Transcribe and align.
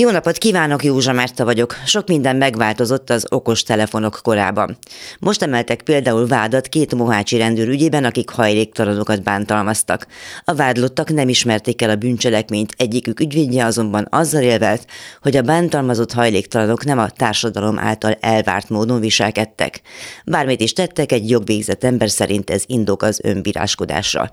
Jó 0.00 0.10
napot 0.10 0.38
kívánok, 0.38 0.84
Józsa 0.84 1.12
Márta 1.12 1.44
vagyok. 1.44 1.74
Sok 1.86 2.08
minden 2.08 2.36
megváltozott 2.36 3.10
az 3.10 3.26
okos 3.28 3.62
telefonok 3.62 4.18
korában. 4.22 4.78
Most 5.18 5.42
emeltek 5.42 5.82
például 5.82 6.26
vádat 6.26 6.68
két 6.68 6.94
mohácsi 6.94 7.36
rendőr 7.36 7.68
ügyében, 7.68 8.04
akik 8.04 8.30
hajléktalanokat 8.30 9.22
bántalmaztak. 9.22 10.06
A 10.44 10.54
vádlottak 10.54 11.10
nem 11.10 11.28
ismerték 11.28 11.82
el 11.82 11.90
a 11.90 11.96
bűncselekményt, 11.96 12.74
egyikük 12.76 13.20
ügyvédje 13.20 13.64
azonban 13.64 14.06
azzal 14.10 14.42
élvelt, 14.42 14.86
hogy 15.22 15.36
a 15.36 15.42
bántalmazott 15.42 16.12
hajléktalanok 16.12 16.84
nem 16.84 16.98
a 16.98 17.10
társadalom 17.10 17.78
által 17.78 18.16
elvárt 18.20 18.68
módon 18.68 19.00
viselkedtek. 19.00 19.80
Bármit 20.24 20.60
is 20.60 20.72
tettek, 20.72 21.12
egy 21.12 21.30
jogvégzett 21.30 21.84
ember 21.84 22.10
szerint 22.10 22.50
ez 22.50 22.62
indok 22.66 23.02
az 23.02 23.20
önbíráskodásra. 23.22 24.32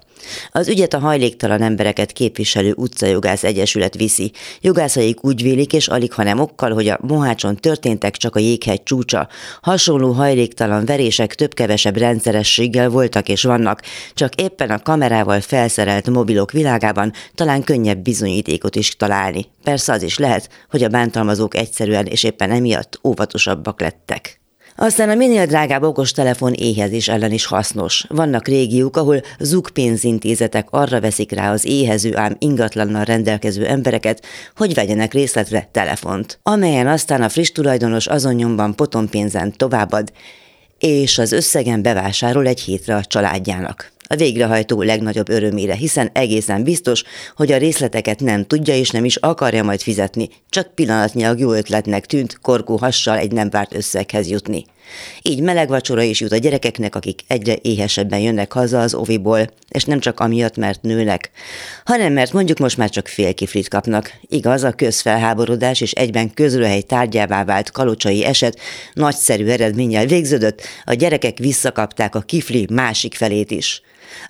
Az 0.51 0.67
ügyet 0.67 0.93
a 0.93 0.99
hajléktalan 0.99 1.61
embereket 1.61 2.11
képviselő 2.11 2.73
utcajogász 2.77 3.43
egyesület 3.43 3.95
viszi. 3.95 4.31
Jogászaik 4.61 5.25
úgy 5.25 5.43
vélik, 5.55 5.73
és 5.73 5.87
alig, 5.87 6.13
ha 6.13 6.23
nem 6.23 6.39
okkal, 6.39 6.73
hogy 6.73 6.87
a 6.87 6.99
Mohácson 7.01 7.55
történtek 7.55 8.17
csak 8.17 8.35
a 8.35 8.39
jéghegy 8.39 8.83
csúcsa. 8.83 9.27
Hasonló 9.61 10.11
hajléktalan 10.11 10.85
verések 10.85 11.35
több-kevesebb 11.35 11.97
rendszerességgel 11.97 12.89
voltak 12.89 13.29
és 13.29 13.43
vannak, 13.43 13.81
csak 14.13 14.35
éppen 14.35 14.69
a 14.69 14.81
kamerával 14.81 15.41
felszerelt 15.41 16.09
mobilok 16.09 16.51
világában 16.51 17.11
talán 17.35 17.63
könnyebb 17.63 17.99
bizonyítékot 17.99 18.75
is 18.75 18.95
találni. 18.95 19.45
Persze 19.63 19.93
az 19.93 20.01
is 20.01 20.17
lehet, 20.17 20.49
hogy 20.69 20.83
a 20.83 20.89
bántalmazók 20.89 21.55
egyszerűen 21.55 22.05
és 22.05 22.23
éppen 22.23 22.51
emiatt 22.51 22.99
óvatosabbak 23.03 23.81
lettek. 23.81 24.44
Aztán 24.77 25.09
a 25.09 25.15
minél 25.15 25.45
drágább 25.45 25.83
okostelefon 25.83 26.53
éhezés 26.53 27.07
ellen 27.07 27.31
is 27.31 27.45
hasznos. 27.45 28.05
Vannak 28.09 28.47
régiók, 28.47 28.97
ahol 28.97 29.21
zug 29.39 29.69
pénzintézetek 29.69 30.67
arra 30.69 31.01
veszik 31.01 31.31
rá 31.31 31.51
az 31.51 31.65
éhező 31.65 32.17
ám 32.17 32.35
ingatlannal 32.39 33.03
rendelkező 33.03 33.65
embereket, 33.65 34.25
hogy 34.55 34.73
vegyenek 34.73 35.13
részletre 35.13 35.69
telefont, 35.71 36.39
amelyen 36.43 36.87
aztán 36.87 37.21
a 37.21 37.29
friss 37.29 37.51
tulajdonos 37.51 38.07
azon 38.07 38.33
nyomban 38.33 38.75
potonpénzen 38.75 39.53
továbbad, 39.57 40.11
és 40.79 41.17
az 41.17 41.31
összegen 41.31 41.81
bevásárol 41.81 42.47
egy 42.47 42.59
hétre 42.59 42.95
a 42.95 43.05
családjának 43.05 43.94
a 44.07 44.15
végrehajtó 44.15 44.81
legnagyobb 44.81 45.29
örömére, 45.29 45.75
hiszen 45.75 46.09
egészen 46.13 46.63
biztos, 46.63 47.03
hogy 47.35 47.51
a 47.51 47.57
részleteket 47.57 48.19
nem 48.19 48.45
tudja 48.45 48.75
és 48.75 48.89
nem 48.89 49.05
is 49.05 49.15
akarja 49.15 49.63
majd 49.63 49.81
fizetni, 49.81 50.29
csak 50.49 50.75
pillanatnyilag 50.75 51.39
jó 51.39 51.51
ötletnek 51.51 52.05
tűnt 52.05 52.39
korkó 52.41 52.75
hassal 52.75 53.17
egy 53.17 53.31
nem 53.31 53.49
várt 53.49 53.75
összeghez 53.75 54.29
jutni. 54.29 54.65
Így 55.21 55.41
meleg 55.41 55.67
vacsora 55.67 56.01
is 56.01 56.19
jut 56.19 56.31
a 56.31 56.37
gyerekeknek, 56.37 56.95
akik 56.95 57.21
egyre 57.27 57.55
éhesebben 57.61 58.19
jönnek 58.19 58.51
haza 58.51 58.81
az 58.81 58.93
oviból, 58.93 59.49
és 59.69 59.83
nem 59.83 59.99
csak 59.99 60.19
amiatt, 60.19 60.57
mert 60.57 60.81
nőnek, 60.81 61.31
hanem 61.85 62.13
mert 62.13 62.33
mondjuk 62.33 62.57
most 62.57 62.77
már 62.77 62.89
csak 62.89 63.07
fél 63.07 63.33
kiflit 63.33 63.67
kapnak. 63.67 64.13
Igaz, 64.27 64.63
a 64.63 64.71
közfelháborodás 64.71 65.81
és 65.81 65.91
egyben 65.91 66.33
közülhely 66.33 66.81
tárgyává 66.81 67.43
vált 67.43 67.71
kalocsai 67.71 68.25
eset 68.25 68.59
nagyszerű 68.93 69.47
eredménnyel 69.47 70.05
végződött, 70.05 70.61
a 70.85 70.93
gyerekek 70.93 71.37
visszakapták 71.37 72.15
a 72.15 72.21
kifli 72.21 72.67
másik 72.71 73.15
felét 73.15 73.51
is. 73.51 73.81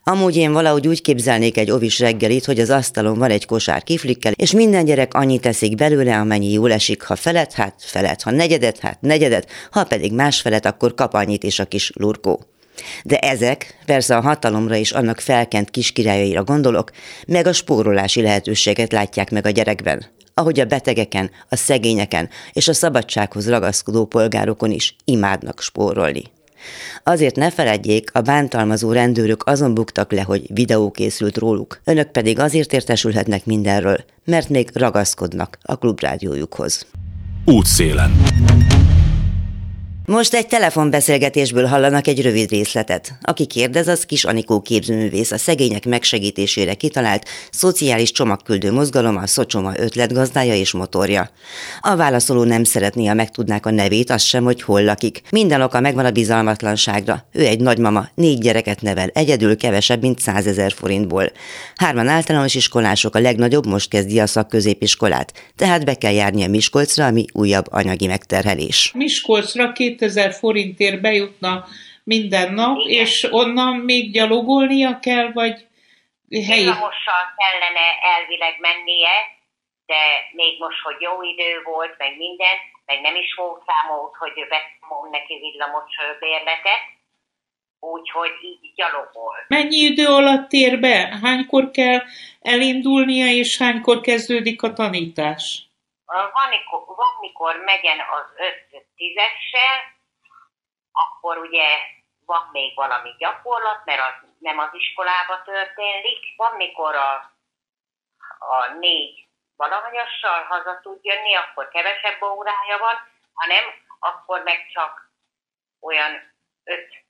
Amúgy 0.04 0.36
én 0.36 0.52
valahogy 0.52 0.88
úgy 0.88 1.02
képzelnék 1.02 1.58
egy 1.58 1.72
ovis 1.72 2.00
reggelit, 2.00 2.46
hogy 2.46 2.60
az 2.60 2.70
asztalon 2.70 3.18
van 3.18 3.32
egy 3.32 3.46
kosár 3.46 3.84
kiflikkel, 3.84 4.32
és 4.36 4.52
minden 4.52 4.86
gyerek 4.86 5.14
annyit 5.14 5.42
teszik 5.42 5.76
belőle, 5.76 6.18
amennyi 6.18 6.52
jól 6.52 6.72
esik. 6.72 7.04
Ha 7.04 7.16
felet, 7.16 7.54
hát 7.54 7.74
felet, 7.78 8.22
ha 8.22 8.32
negyedet, 8.32 8.80
hát 8.80 9.02
negyedet, 9.02 9.50
ha 9.72 9.84
pedig 9.84 10.14
más 10.14 10.42
felet, 10.42 10.66
akkor 10.66 10.94
kap 10.94 11.14
annyit 11.14 11.44
is 11.44 11.60
a 11.60 11.66
kis 11.66 11.92
lurkó. 11.96 12.44
De 13.04 13.18
ezek, 13.18 13.78
persze 13.86 14.16
a 14.16 14.22
hatalomra 14.22 14.76
és 14.76 14.92
annak 14.92 15.20
felkent 15.20 15.70
kiskirályaira 15.70 16.44
gondolok, 16.44 16.92
meg 17.28 17.48
a 17.48 17.54
spórolási 17.54 18.22
lehetőséget 18.22 18.92
látják 18.92 19.32
meg 19.32 19.46
a 19.46 19.50
gyerekben 19.50 20.14
ahogy 20.38 20.60
a 20.60 20.66
betegeken, 20.66 21.32
a 21.50 21.56
szegényeken 21.56 22.30
és 22.54 22.68
a 22.68 22.74
szabadsághoz 22.74 23.50
ragaszkodó 23.50 24.06
polgárokon 24.06 24.72
is 24.72 24.96
imádnak 25.06 25.62
spórolni. 25.62 26.24
Azért 27.04 27.36
ne 27.36 27.52
feledjék, 27.52 28.10
a 28.14 28.22
bántalmazó 28.22 28.92
rendőrök 28.92 29.44
azon 29.46 29.74
buktak 29.74 30.12
le, 30.12 30.22
hogy 30.22 30.54
videó 30.54 30.92
készült 30.92 31.38
róluk. 31.38 31.80
Önök 31.84 32.12
pedig 32.12 32.40
azért 32.40 32.74
értesülhetnek 32.74 33.46
mindenről, 33.46 33.98
mert 34.26 34.50
még 34.50 34.70
ragaszkodnak 34.74 35.58
a 35.62 35.78
klubrádiójukhoz. 35.78 36.86
Útszélen. 37.46 38.12
Most 40.08 40.34
egy 40.34 40.48
telefonbeszélgetésből 40.48 41.66
hallanak 41.66 42.08
egy 42.08 42.22
rövid 42.22 42.50
részletet. 42.50 43.18
Aki 43.22 43.46
kérdez, 43.46 43.88
az 43.88 44.06
kis 44.06 44.24
Anikó 44.24 44.62
képzőművész, 44.62 45.32
a 45.32 45.38
szegények 45.38 45.86
megsegítésére 45.86 46.74
kitalált 46.74 47.28
szociális 47.52 48.12
csomagküldő 48.12 48.72
mozgalom, 48.72 49.18
a 49.18 49.28
Szocsoma 49.28 49.72
ötletgazdája 49.78 50.56
és 50.56 50.72
motorja. 50.72 51.30
A 51.82 51.96
válaszoló 51.96 52.44
nem 52.44 52.64
szeretné, 52.64 53.06
ha 53.06 53.14
megtudnák 53.14 53.66
a 53.66 53.72
nevét, 53.72 54.10
az 54.10 54.22
sem, 54.22 54.44
hogy 54.44 54.62
hol 54.62 54.84
lakik. 54.84 55.22
Minden 55.30 55.62
oka 55.62 55.80
megvan 55.80 56.06
a 56.06 56.12
bizalmatlanságra. 56.12 57.26
Ő 57.32 57.46
egy 57.46 57.60
nagymama, 57.60 58.08
négy 58.16 58.40
gyereket 58.40 58.82
nevel, 58.82 59.10
egyedül 59.14 59.58
kevesebb, 59.58 60.02
mint 60.02 60.20
százezer 60.20 60.72
forintból. 60.72 61.32
Hárman 61.76 62.08
általános 62.08 62.56
iskolások, 62.56 63.16
a 63.16 63.20
legnagyobb 63.20 63.66
most 63.66 63.90
kezdi 63.90 64.20
a 64.20 64.28
szakközépiskolát, 64.28 65.34
tehát 65.56 65.86
be 65.86 65.94
kell 65.94 66.14
járni 66.14 66.44
a 66.44 66.48
Miskolcra, 66.48 67.06
ami 67.06 67.26
újabb 67.34 67.66
anyagi 67.70 68.08
megterhelés. 68.08 68.92
Miskolcra 68.96 69.72
két 69.72 69.94
2000 69.96 70.34
forintért 70.34 71.02
bejutna 71.02 71.66
minden 72.04 72.54
nap, 72.54 72.80
Igen. 72.80 73.02
és 73.02 73.28
onnan 73.32 73.76
még 73.76 74.12
gyalogolnia 74.12 75.00
kell, 75.00 75.32
vagy 75.32 75.68
helyi? 76.30 76.64
Villamossal 76.64 77.24
kellene 77.38 77.86
elvileg 78.16 78.56
mennie, 78.60 79.16
de 79.86 80.02
még 80.32 80.60
most, 80.60 80.80
hogy 80.82 80.96
jó 81.00 81.22
idő 81.22 81.62
volt, 81.64 81.96
meg 81.98 82.18
minden, 82.18 82.56
meg 82.86 83.02
nem 83.02 83.16
is 83.16 83.34
volt 83.34 83.62
számolt, 83.66 84.16
hogy 84.16 84.34
vettem 84.36 85.10
neki 85.12 85.34
villamos 85.40 85.92
bérletet, 86.20 86.84
úgyhogy 87.80 88.32
így 88.42 88.72
gyalogol. 88.76 89.36
Mennyi 89.48 89.78
idő 89.78 90.08
alatt 90.08 90.52
ér 90.52 90.80
be? 90.80 91.20
Hánykor 91.22 91.72
kell 91.72 92.02
elindulnia, 92.42 93.26
és 93.26 93.58
hánykor 93.58 94.02
kezdődik 94.02 94.62
a 94.62 94.74
tanítás? 94.74 95.65
Van, 96.16 96.50
mikor, 96.50 96.96
van 96.96 97.16
mikor 97.20 97.56
megyen 97.56 98.00
az 98.00 98.26
5-10-essel, 98.72 99.78
akkor 100.92 101.38
ugye 101.38 101.68
van 102.26 102.50
még 102.52 102.76
valami 102.76 103.10
gyakorlat, 103.18 103.86
mert 103.86 104.02
az 104.02 104.30
nem 104.40 104.60
az 104.60 104.70
iskolába 104.72 105.42
történik. 105.44 106.20
Van, 106.38 106.56
mikor 106.56 106.96
a, 106.96 107.14
a 108.40 108.74
négy 108.80 109.28
valahanyassal 109.56 110.44
haza 110.44 110.80
tud 110.82 111.00
jönni, 111.02 111.36
akkor 111.36 111.68
kevesebb 111.68 112.22
órája 112.22 112.78
van, 112.80 112.96
hanem 113.34 113.64
akkor 114.00 114.44
meg 114.44 114.68
csak 114.74 115.12
olyan 115.80 116.12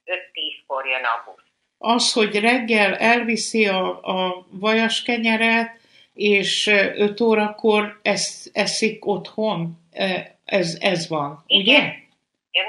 5-10-kor 0.05 0.88
jön 0.88 1.03
a 1.03 1.23
busz. 1.25 1.44
Az, 1.77 2.13
hogy 2.13 2.39
reggel 2.39 2.95
elviszi 2.95 3.67
a, 3.67 4.01
a 4.01 4.45
vajas 4.49 5.03
kenyeret, 5.03 5.79
és 6.15 6.67
5 6.67 7.21
órakor 7.21 7.99
esz, 8.01 8.49
eszik 8.53 9.05
otthon. 9.05 9.59
Ez, 10.45 10.77
ez 10.79 11.09
van, 11.09 11.43
Igen. 11.47 11.61
ugye? 11.61 11.79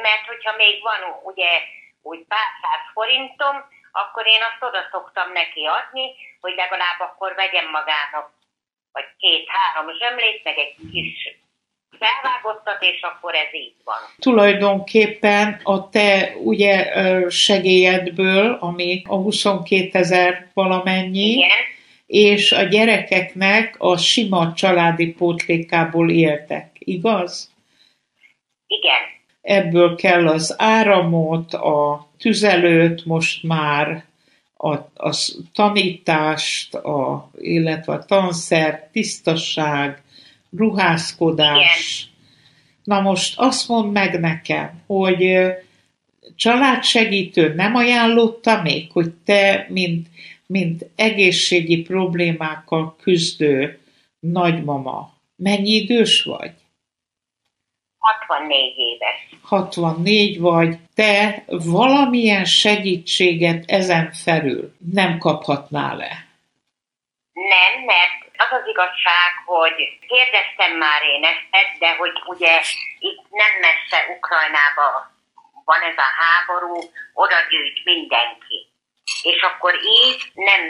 Mert 0.02 0.26
hogyha 0.26 0.56
még 0.56 0.82
van 0.82 1.00
ugye 1.24 1.50
úgy 2.02 2.24
pár 2.28 2.48
száz 2.62 2.84
forintom, 2.92 3.54
akkor 3.92 4.26
én 4.26 4.42
azt 4.48 4.62
oda 4.68 4.88
szoktam 4.92 5.32
neki 5.32 5.62
adni, 5.78 6.04
hogy 6.40 6.54
legalább 6.56 7.00
akkor 7.00 7.34
vegyen 7.34 7.68
magának 7.78 8.34
vagy 8.92 9.08
két-három 9.18 9.86
zsömlét, 9.98 10.44
meg 10.44 10.58
egy 10.58 10.74
kis 10.92 11.38
felvágottat, 11.98 12.82
és 12.82 13.00
akkor 13.00 13.34
ez 13.34 13.54
így 13.54 13.74
van. 13.84 13.98
Tulajdonképpen 14.18 15.60
a 15.62 15.88
te 15.88 16.34
ugye 16.36 16.74
segélyedből, 17.30 18.56
ami 18.60 19.02
a 19.08 19.14
22 19.16 19.99
ezer 19.99 20.50
valamennyi, 20.54 21.31
Igen 21.31 21.75
és 22.06 22.53
a 22.53 22.62
gyerekeknek 22.62 23.75
a 23.79 23.97
sima 23.97 24.53
családi 24.53 25.06
pótlékából 25.12 26.11
éltek, 26.11 26.70
igaz? 26.79 27.50
Igen. 28.67 29.14
Ebből 29.41 29.97
kell 29.97 30.29
az 30.29 30.55
áramot, 30.58 31.55
a 31.55 32.08
tüzelőt 32.19 33.05
most 33.05 33.43
már, 33.43 34.05
a, 34.56 34.73
a 34.94 35.17
tanítást, 35.55 36.75
a, 36.75 37.31
illetve 37.38 37.93
a 37.93 38.05
tanszer, 38.05 38.88
tisztaság, 38.93 40.02
ruházkodás. 40.56 42.09
Igen. 42.09 42.14
Na 42.85 43.00
most 43.00 43.38
azt 43.38 43.69
mondd 43.69 43.93
meg 43.93 44.20
nekem, 44.20 44.82
hogy 44.87 45.37
családsegítő 46.37 47.55
nem 47.55 47.75
ajánlotta 47.75 48.62
még, 48.62 48.91
hogy 48.93 49.11
te, 49.25 49.67
mint 49.69 50.09
mint 50.46 50.87
egészségi 50.96 51.82
problémákkal 51.82 52.96
küzdő 53.02 53.81
nagymama. 54.20 55.10
Mennyi 55.37 55.70
idős 55.70 56.22
vagy? 56.22 56.52
64 57.98 58.75
éves. 58.76 59.28
64 59.43 60.40
vagy, 60.40 60.76
te 60.94 61.44
valamilyen 61.46 62.44
segítséget 62.44 63.64
ezen 63.66 64.12
felül 64.12 64.75
nem 64.93 65.19
kaphatnál 65.19 65.96
le? 65.96 66.26
Nem, 67.32 67.84
mert 67.84 68.19
az 68.37 68.58
az 68.58 68.66
igazság, 68.66 69.31
hogy 69.44 69.76
kérdeztem 70.08 70.76
már 70.78 71.02
én 71.14 71.25
ezt, 71.50 71.78
de 71.78 71.96
hogy 71.96 72.12
ugye 72.26 72.60
itt 72.99 73.22
nem 73.31 73.52
messze 73.60 73.99
Ukrajnába 74.16 74.87
van 75.64 75.81
ez 75.90 75.99
a 76.06 76.10
háború, 76.20 76.78
oda 77.14 77.38
gyűjt 77.50 77.84
mindenki. 77.84 78.58
És 79.23 79.41
akkor 79.43 79.75
így 79.75 80.31
nem, 80.35 80.61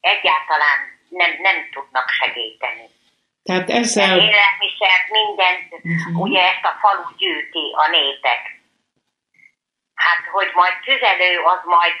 egyáltalán 0.00 0.78
nem, 1.08 1.30
nem 1.40 1.68
tudnak 1.72 2.08
segíteni. 2.08 2.86
Tehát 3.42 3.70
ezzel... 3.70 4.18
Élelmiszert, 4.18 5.08
mindent, 5.10 5.72
uh-huh. 5.72 6.20
ugye 6.20 6.42
ezt 6.42 6.64
a 6.64 6.76
falu 6.80 7.16
gyűjti 7.16 7.72
a 7.72 7.88
népek. 7.88 8.42
Hát, 9.94 10.24
hogy 10.32 10.50
majd 10.54 10.72
tüzelő, 10.84 11.38
az 11.38 11.60
majd 11.64 11.94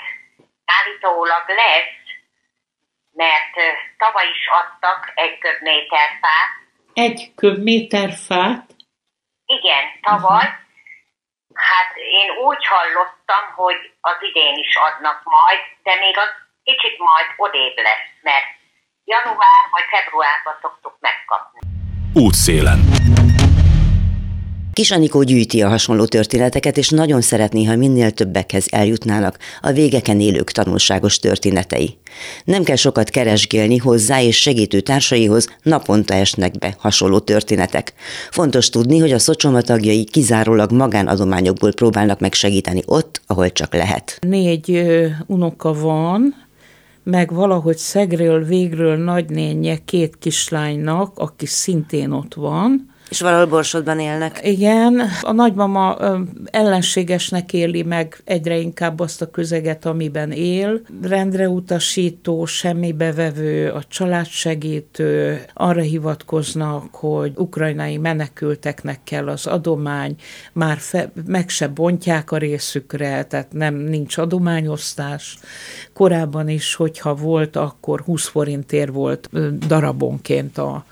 állítólag 0.64 1.48
lesz, 1.48 1.96
mert 3.12 3.54
tavaly 3.98 4.28
is 4.28 4.48
adtak 4.60 5.12
egy 5.14 5.38
köbméter 5.38 6.08
fát. 6.20 6.52
Egy 6.92 7.34
köbméter 7.34 8.10
fát? 8.26 8.66
Igen, 9.46 9.84
tavaly. 10.00 10.46
Uh-huh. 10.46 10.67
Hát 11.78 11.96
én 12.20 12.28
úgy 12.48 12.62
hallottam, 12.72 13.44
hogy 13.54 13.78
az 14.00 14.18
idén 14.28 14.56
is 14.64 14.72
adnak 14.88 15.18
majd, 15.34 15.60
de 15.82 15.92
még 16.04 16.14
az 16.24 16.30
kicsit 16.68 16.96
majd 17.08 17.26
odébb 17.36 17.76
lesz, 17.88 18.08
mert 18.28 18.48
január 19.04 19.62
vagy 19.74 19.86
februárban 19.94 20.56
szoktuk 20.62 20.94
megkapni. 21.00 21.58
Útszélen. 22.24 22.80
Kis 24.78 24.90
Anikó 24.90 25.22
gyűjti 25.22 25.62
a 25.62 25.68
hasonló 25.68 26.04
történeteket, 26.04 26.76
és 26.76 26.88
nagyon 26.88 27.20
szeretné, 27.20 27.64
ha 27.64 27.76
minél 27.76 28.10
többekhez 28.10 28.66
eljutnának 28.70 29.38
a 29.60 29.72
végeken 29.72 30.20
élők 30.20 30.50
tanulságos 30.50 31.18
történetei. 31.18 31.98
Nem 32.44 32.62
kell 32.62 32.76
sokat 32.76 33.10
keresgélni 33.10 33.76
hozzá 33.76 34.22
és 34.22 34.40
segítő 34.40 34.80
társaihoz, 34.80 35.48
naponta 35.62 36.14
esnek 36.14 36.58
be 36.58 36.76
hasonló 36.78 37.18
történetek. 37.18 37.92
Fontos 38.30 38.70
tudni, 38.70 38.98
hogy 38.98 39.12
a 39.12 39.18
szocsoma 39.18 39.60
tagjai 39.60 40.04
kizárólag 40.04 40.72
magánadományokból 40.72 41.72
próbálnak 41.72 42.20
meg 42.20 42.32
segíteni 42.32 42.82
ott, 42.86 43.20
ahol 43.26 43.50
csak 43.50 43.74
lehet. 43.74 44.18
Négy 44.20 44.82
unoka 45.26 45.72
van, 45.72 46.34
meg 47.02 47.32
valahogy 47.34 47.76
szegről 47.76 48.44
végről 48.44 48.96
nagynénye 48.96 49.76
két 49.84 50.16
kislánynak, 50.18 51.18
aki 51.18 51.46
szintén 51.46 52.10
ott 52.10 52.34
van, 52.34 52.96
és 53.08 53.20
valahol 53.20 53.46
Borsodban 53.46 54.00
élnek. 54.00 54.40
Igen, 54.42 55.02
a 55.22 55.32
nagymama 55.32 55.96
ellenségesnek 56.44 57.52
éli 57.52 57.82
meg 57.82 58.20
egyre 58.24 58.56
inkább 58.56 59.00
azt 59.00 59.22
a 59.22 59.30
közeget, 59.30 59.84
amiben 59.84 60.32
él. 60.32 60.80
Rendre 61.02 61.48
utasító, 61.48 62.44
semmibevevő, 62.44 63.70
a 63.70 63.82
családsegítő, 63.88 65.40
arra 65.54 65.80
hivatkoznak, 65.80 66.94
hogy 66.94 67.32
ukrajnai 67.36 67.96
menekülteknek 67.96 69.00
kell 69.04 69.28
az 69.28 69.46
adomány, 69.46 70.16
már 70.52 70.78
fe, 70.78 71.12
meg 71.26 71.48
se 71.48 71.68
bontják 71.68 72.30
a 72.30 72.36
részükre, 72.36 73.24
tehát 73.24 73.52
nem 73.52 73.74
nincs 73.74 74.18
adományosztás. 74.18 75.38
Korábban 75.92 76.48
is, 76.48 76.74
hogyha 76.74 77.14
volt, 77.14 77.56
akkor 77.56 78.00
20 78.00 78.28
forintért 78.28 78.92
volt 78.92 79.28
darabonként 79.66 80.58
a 80.58 80.84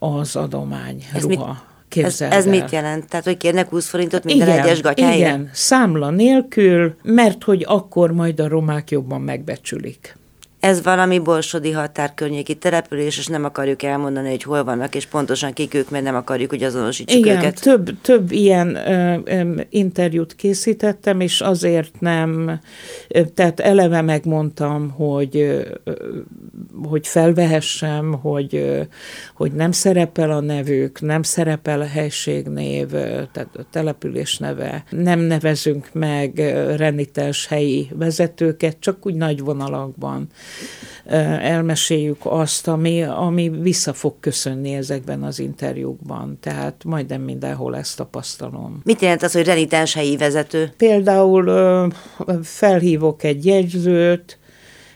az 0.00 0.36
adomány 0.36 1.04
ez 1.14 1.22
ruha. 1.22 1.62
Mit, 1.94 2.04
ez, 2.04 2.20
ez 2.20 2.46
mit 2.46 2.70
jelent? 2.70 3.08
Tehát, 3.08 3.24
hogy 3.24 3.36
kérnek 3.36 3.68
20 3.68 3.88
forintot 3.88 4.24
minden 4.24 4.48
igen, 4.48 4.64
egyes 4.64 4.82
gatyáért? 4.82 5.16
Igen, 5.16 5.50
számla 5.52 6.10
nélkül, 6.10 6.94
mert 7.02 7.44
hogy 7.44 7.64
akkor 7.68 8.12
majd 8.12 8.40
a 8.40 8.48
romák 8.48 8.90
jobban 8.90 9.20
megbecsülik 9.20 10.18
ez 10.60 10.82
valami 10.82 11.18
borsodi 11.18 11.70
határkörnyéki 11.70 12.54
település, 12.54 13.18
és 13.18 13.26
nem 13.26 13.44
akarjuk 13.44 13.82
elmondani, 13.82 14.28
hogy 14.28 14.42
hol 14.42 14.64
vannak, 14.64 14.94
és 14.94 15.06
pontosan 15.06 15.52
kik 15.52 15.74
ők, 15.74 15.90
mert 15.90 16.04
nem 16.04 16.14
akarjuk, 16.14 16.50
hogy 16.50 16.62
azonosítsuk 16.62 17.18
Igen, 17.18 17.36
őket. 17.36 17.60
több, 17.60 18.00
több 18.00 18.32
ilyen 18.32 18.74
ö, 18.74 19.18
ö, 19.24 19.60
interjút 19.68 20.34
készítettem, 20.34 21.20
és 21.20 21.40
azért 21.40 22.00
nem, 22.00 22.60
ö, 23.08 23.22
tehát 23.24 23.60
eleve 23.60 24.00
megmondtam, 24.00 24.90
hogy, 24.90 25.36
ö, 25.36 25.60
hogy 26.88 27.06
felvehessem, 27.06 28.12
hogy, 28.12 28.54
ö, 28.54 28.80
hogy 29.34 29.52
nem 29.52 29.72
szerepel 29.72 30.30
a 30.30 30.40
nevük, 30.40 31.00
nem 31.00 31.22
szerepel 31.22 31.80
a 31.80 31.86
helységnév, 31.86 32.88
tehát 33.32 33.48
a 33.56 33.64
település 33.70 34.38
neve, 34.38 34.84
nem 34.90 35.18
nevezünk 35.18 35.88
meg 35.92 36.38
renites 36.76 37.46
helyi 37.46 37.90
vezetőket, 37.94 38.76
csak 38.80 39.06
úgy 39.06 39.14
nagy 39.14 39.40
vonalakban 39.40 40.28
elmeséljük 41.40 42.18
azt, 42.22 42.68
ami, 42.68 43.02
ami 43.02 43.48
vissza 43.48 43.92
fog 43.92 44.14
köszönni 44.20 44.74
ezekben 44.74 45.22
az 45.22 45.38
interjúkban. 45.38 46.38
Tehát 46.40 46.84
majdnem 46.84 47.22
mindenhol 47.22 47.76
ezt 47.76 47.96
tapasztalom. 47.96 48.80
Mit 48.84 49.00
jelent 49.00 49.22
az, 49.22 49.32
hogy 49.32 49.44
renitens 49.44 49.94
helyi 49.94 50.16
vezető? 50.16 50.72
Például 50.76 51.92
felhívok 52.42 53.22
egy 53.22 53.46
jegyzőt, 53.46 54.38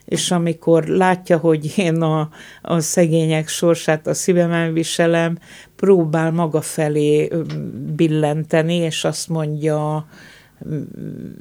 és 0.05 0.31
amikor 0.31 0.85
látja, 0.87 1.39
hogy 1.39 1.73
én 1.77 2.03
a, 2.03 2.29
a 2.63 2.81
szegények 2.81 3.49
sorsát 3.49 4.07
a 4.07 4.15
szívemen 4.15 4.73
viselem, 4.73 5.39
próbál 5.77 6.31
maga 6.33 6.61
felé 6.61 7.31
billenteni, 7.97 8.75
és 8.75 9.05
azt 9.05 9.29
mondja, 9.29 10.07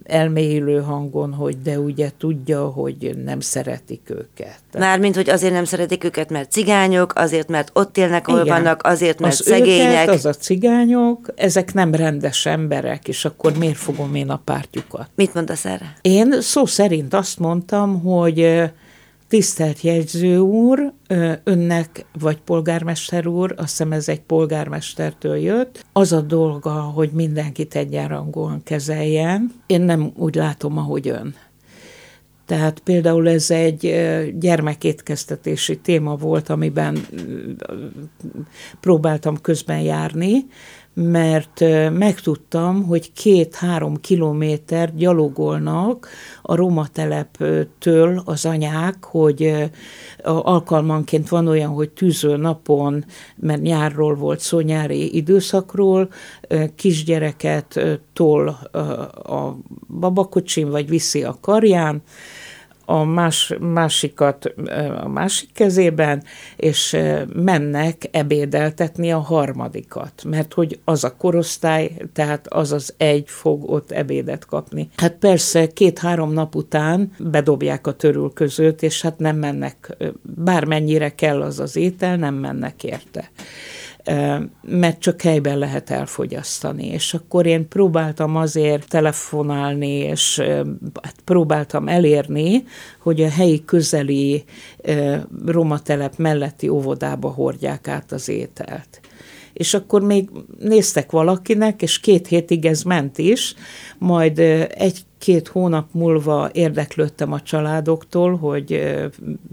elmélyülő 0.04 0.82
hangon, 0.82 1.34
hogy 1.34 1.62
de 1.62 1.80
ugye 1.80 2.10
tudja, 2.18 2.66
hogy 2.66 3.18
nem 3.24 3.40
szeretik 3.40 4.10
őket. 4.10 4.60
Mármint, 4.78 5.16
hogy 5.16 5.30
azért 5.30 5.54
nem 5.54 5.66
szeretik 5.66 6.04
őket, 6.04 6.30
mert 6.30 6.52
cigányok, 6.52 7.14
azért, 7.16 7.48
mert 7.48 7.70
ott 7.74 7.98
élnek, 7.98 8.28
ahol 8.28 8.42
Igen. 8.42 8.56
vannak, 8.56 8.84
azért, 8.84 9.20
mert 9.20 9.34
az 9.34 9.46
szegények. 9.46 10.04
Őket, 10.04 10.14
az 10.16 10.26
a 10.26 10.34
cigányok, 10.34 11.34
ezek 11.36 11.74
nem 11.74 11.96
rendes 11.96 12.46
emberek, 12.46 13.08
és 13.08 13.26
akkor 13.26 13.58
miért 13.58 13.78
fogom 13.78 14.16
én 14.16 14.30
a 14.30 14.42
pártjukat? 14.44 15.08
Mit 15.16 15.34
mondasz 15.34 15.66
erre? 15.66 15.94
Én 16.02 16.42
szó 16.42 16.66
szerint 16.66 17.14
azt 17.14 17.40
mondtam, 17.40 18.02
hogy 18.02 18.62
Tisztelt 19.34 19.82
jegyző 19.82 20.38
úr, 20.38 20.94
önnek 21.44 22.06
vagy 22.20 22.42
polgármester 22.42 23.28
úr, 23.28 23.54
azt 23.58 23.70
hiszem 23.70 23.92
ez 23.92 24.10
egy 24.10 24.22
polgármestertől 24.22 25.36
jött, 25.38 25.86
az 25.94 26.12
a 26.12 26.22
dolga, 26.22 26.72
hogy 26.72 27.10
mindenkit 27.12 27.76
egyenrangúan 27.76 28.64
kezeljen. 28.64 29.54
Én 29.68 29.82
nem 29.82 30.12
úgy 30.16 30.36
látom, 30.36 30.78
ahogy 30.78 31.08
ön. 31.08 31.36
Tehát 32.46 32.80
például 32.80 33.30
ez 33.30 33.52
egy 33.52 33.96
gyermekétkeztetési 34.40 35.78
téma 35.78 36.16
volt, 36.16 36.50
amiben 36.50 36.98
próbáltam 38.80 39.42
közben 39.42 39.80
járni, 39.80 40.46
mert 40.94 41.60
megtudtam, 41.92 42.84
hogy 42.84 43.12
két-három 43.14 44.00
kilométer 44.00 44.96
gyalogolnak 44.96 46.08
a 46.42 46.56
roma 46.56 46.88
teleptől 46.88 48.22
az 48.26 48.46
anyák, 48.46 49.04
hogy 49.04 49.54
alkalmanként 50.24 51.30
van 51.30 51.48
olyan, 51.48 51.70
hogy 51.70 51.90
tűző 51.90 52.36
napon, 52.36 53.06
mert 53.36 53.62
nyárról 53.62 54.16
volt 54.16 54.40
szó, 54.40 54.60
nyári 54.60 55.16
időszakról, 55.16 56.10
kisgyereket 56.76 58.00
tol 58.14 58.48
a 59.24 59.58
babakocsin, 60.00 60.70
vagy 60.70 60.90
viszi 60.90 61.24
a 61.24 61.38
karján, 61.42 62.02
a 62.86 63.04
más, 63.04 63.54
másikat 63.60 64.54
a 65.04 65.08
másik 65.08 65.50
kezében, 65.54 66.24
és 66.56 66.98
mennek 67.34 68.10
ebédeltetni 68.12 69.12
a 69.12 69.20
harmadikat, 69.20 70.24
mert 70.26 70.54
hogy 70.54 70.80
az 70.84 71.04
a 71.04 71.16
korosztály, 71.16 71.92
tehát 72.14 72.48
az 72.48 72.72
az 72.72 72.94
egy 72.98 73.26
fog 73.28 73.70
ott 73.70 73.92
ebédet 73.92 74.46
kapni. 74.46 74.90
Hát 74.96 75.14
persze 75.14 75.68
két-három 75.68 76.34
nap 76.34 76.56
után 76.56 77.12
bedobják 77.18 77.88
a 77.88 77.92
törülközőt, 77.92 78.84
és 78.84 79.02
hát 79.02 79.20
nem 79.20 79.36
mennek, 79.36 79.98
bármennyire 80.22 81.10
kell 81.10 81.42
az 81.42 81.60
az 81.60 81.76
étel, 81.76 82.16
nem 82.16 82.34
mennek 82.34 82.84
érte 82.84 83.32
mert 84.62 85.00
csak 85.00 85.22
helyben 85.22 85.58
lehet 85.58 85.90
elfogyasztani. 85.90 86.88
És 86.88 87.14
akkor 87.14 87.46
én 87.46 87.68
próbáltam 87.68 88.36
azért 88.36 88.88
telefonálni, 88.88 89.98
és 89.98 90.40
hát 91.02 91.16
próbáltam 91.24 91.88
elérni, 91.88 92.64
hogy 93.00 93.22
a 93.22 93.30
helyi 93.30 93.66
közeli 93.66 94.44
romatelep 95.46 96.18
melletti 96.18 96.70
óvodába 96.70 97.30
hordják 97.30 97.88
át 97.88 98.12
az 98.12 98.30
ételt 98.30 99.03
és 99.54 99.74
akkor 99.74 100.02
még 100.02 100.30
néztek 100.60 101.12
valakinek, 101.12 101.82
és 101.82 102.00
két 102.00 102.28
hétig 102.28 102.66
ez 102.66 102.84
ment 102.84 103.18
is, 103.18 103.56
majd 103.98 104.40
egy-két 104.70 105.48
hónap 105.48 105.88
múlva 105.92 106.50
érdeklődtem 106.54 107.32
a 107.32 107.42
családoktól, 107.42 108.36
hogy 108.36 108.98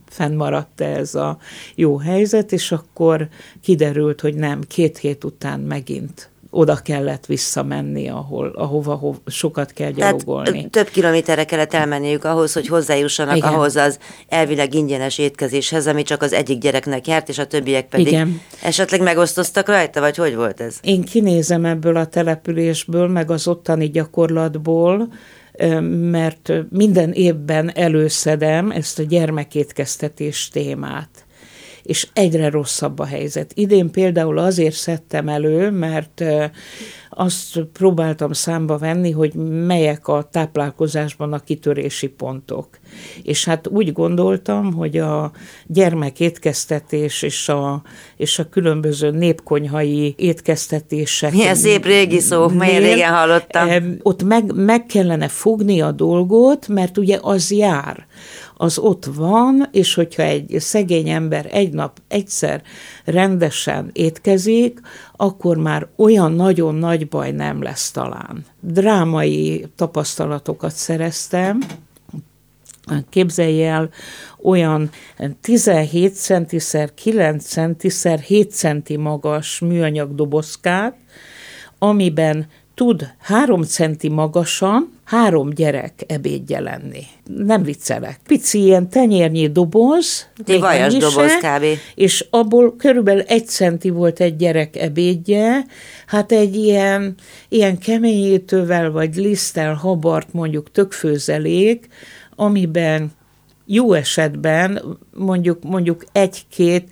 fennmaradt 0.06 0.80
-e 0.80 0.96
ez 0.96 1.14
a 1.14 1.38
jó 1.74 1.96
helyzet, 1.96 2.52
és 2.52 2.72
akkor 2.72 3.28
kiderült, 3.60 4.20
hogy 4.20 4.34
nem, 4.34 4.60
két 4.68 4.98
hét 4.98 5.24
után 5.24 5.60
megint 5.60 6.30
oda 6.50 6.76
kellett 6.76 7.26
visszamenni, 7.26 8.08
ahol, 8.08 8.48
ahova 8.48 8.94
ho, 8.94 9.14
sokat 9.26 9.72
kell 9.72 9.90
gyalogolni. 9.90 10.50
Tehát 10.50 10.70
több 10.70 10.88
kilométerre 10.88 11.44
kellett 11.44 11.74
elmenniük 11.74 12.24
ahhoz, 12.24 12.52
hogy 12.52 12.66
hozzájussanak 12.66 13.36
Igen. 13.36 13.52
ahhoz 13.52 13.76
az 13.76 13.98
elvileg 14.28 14.74
ingyenes 14.74 15.18
étkezéshez, 15.18 15.86
ami 15.86 16.02
csak 16.02 16.22
az 16.22 16.32
egyik 16.32 16.58
gyereknek 16.58 17.06
járt, 17.06 17.28
és 17.28 17.38
a 17.38 17.46
többiek 17.46 17.88
pedig 17.88 18.06
Igen. 18.06 18.40
esetleg 18.62 19.02
megosztoztak 19.02 19.68
rajta, 19.68 20.00
vagy 20.00 20.16
hogy 20.16 20.34
volt 20.34 20.60
ez? 20.60 20.78
Én 20.82 21.02
kinézem 21.02 21.64
ebből 21.64 21.96
a 21.96 22.06
településből, 22.06 23.08
meg 23.08 23.30
az 23.30 23.48
ottani 23.48 23.90
gyakorlatból, 23.90 25.08
mert 25.90 26.52
minden 26.70 27.12
évben 27.12 27.72
előszedem 27.74 28.70
ezt 28.70 28.98
a 28.98 29.02
gyermekétkeztetés 29.02 30.48
témát 30.48 31.24
és 31.90 32.08
egyre 32.12 32.50
rosszabb 32.50 32.98
a 32.98 33.04
helyzet. 33.04 33.52
Idén 33.54 33.90
például 33.90 34.38
azért 34.38 34.74
szedtem 34.74 35.28
elő, 35.28 35.70
mert 35.70 36.24
azt 37.10 37.60
próbáltam 37.72 38.32
számba 38.32 38.78
venni, 38.78 39.10
hogy 39.10 39.34
melyek 39.66 40.08
a 40.08 40.28
táplálkozásban 40.30 41.32
a 41.32 41.38
kitörési 41.38 42.08
pontok. 42.08 42.68
És 43.22 43.44
hát 43.44 43.68
úgy 43.68 43.92
gondoltam, 43.92 44.72
hogy 44.72 44.96
a 44.96 45.32
gyermekétkeztetés 45.66 47.22
és 47.22 47.48
a, 47.48 47.82
és 48.16 48.38
a 48.38 48.48
különböző 48.48 49.10
népkonyhai 49.10 50.14
étkeztetések. 50.18 51.32
Milyen 51.32 51.54
szép 51.54 51.84
régi 51.84 52.20
szó, 52.20 52.48
melyen 52.48 52.82
régen 52.82 53.12
hallottam. 53.12 53.96
Ott 54.02 54.22
meg, 54.22 54.52
meg 54.54 54.86
kellene 54.86 55.28
fogni 55.28 55.80
a 55.80 55.92
dolgot, 55.92 56.68
mert 56.68 56.98
ugye 56.98 57.18
az 57.22 57.52
jár 57.52 58.06
az 58.60 58.78
ott 58.78 59.04
van, 59.04 59.68
és 59.72 59.94
hogyha 59.94 60.22
egy 60.22 60.56
szegény 60.58 61.08
ember 61.08 61.48
egy 61.50 61.72
nap 61.72 62.00
egyszer 62.08 62.62
rendesen 63.04 63.90
étkezik, 63.92 64.80
akkor 65.16 65.56
már 65.56 65.86
olyan 65.96 66.32
nagyon 66.32 66.74
nagy 66.74 67.08
baj 67.08 67.30
nem 67.30 67.62
lesz 67.62 67.90
talán. 67.90 68.44
Drámai 68.60 69.66
tapasztalatokat 69.76 70.72
szereztem, 70.72 71.58
Képzelj 73.08 73.64
el 73.64 73.90
olyan 74.42 74.90
17 75.40 76.14
centiszer, 76.14 76.94
9 76.94 77.44
centiszer, 77.44 78.18
7 78.18 78.52
centi 78.52 78.96
magas 78.96 79.58
műanyag 79.58 80.14
dobozkát, 80.14 80.96
amiben 81.78 82.46
tud 82.74 83.12
három 83.18 83.62
centi 83.62 84.08
magasan 84.08 84.99
három 85.10 85.50
gyerek 85.50 86.04
ebédje 86.06 86.60
lenni. 86.60 87.02
Nem 87.24 87.62
viccelek. 87.62 88.20
Pici 88.26 88.62
ilyen 88.62 88.88
tenyérnyi 88.88 89.48
doboz. 89.48 90.26
Egy 90.46 90.60
vajas 90.60 90.94
doboz 90.94 91.32
kb. 91.36 91.64
És 91.94 92.26
abból 92.30 92.76
körülbelül 92.76 93.22
egy 93.22 93.46
centi 93.46 93.88
volt 93.90 94.20
egy 94.20 94.36
gyerek 94.36 94.76
ebédje. 94.76 95.64
Hát 96.06 96.32
egy 96.32 96.56
ilyen, 96.56 97.14
ilyen 97.48 97.78
keményítővel 97.78 98.90
vagy 98.90 99.14
liszttel 99.14 99.74
habart 99.74 100.32
mondjuk 100.32 100.70
tökfőzelék, 100.70 101.88
amiben 102.36 103.12
jó 103.66 103.92
esetben 103.92 104.82
mondjuk, 105.14 105.62
mondjuk 105.62 106.04
egy-két 106.12 106.88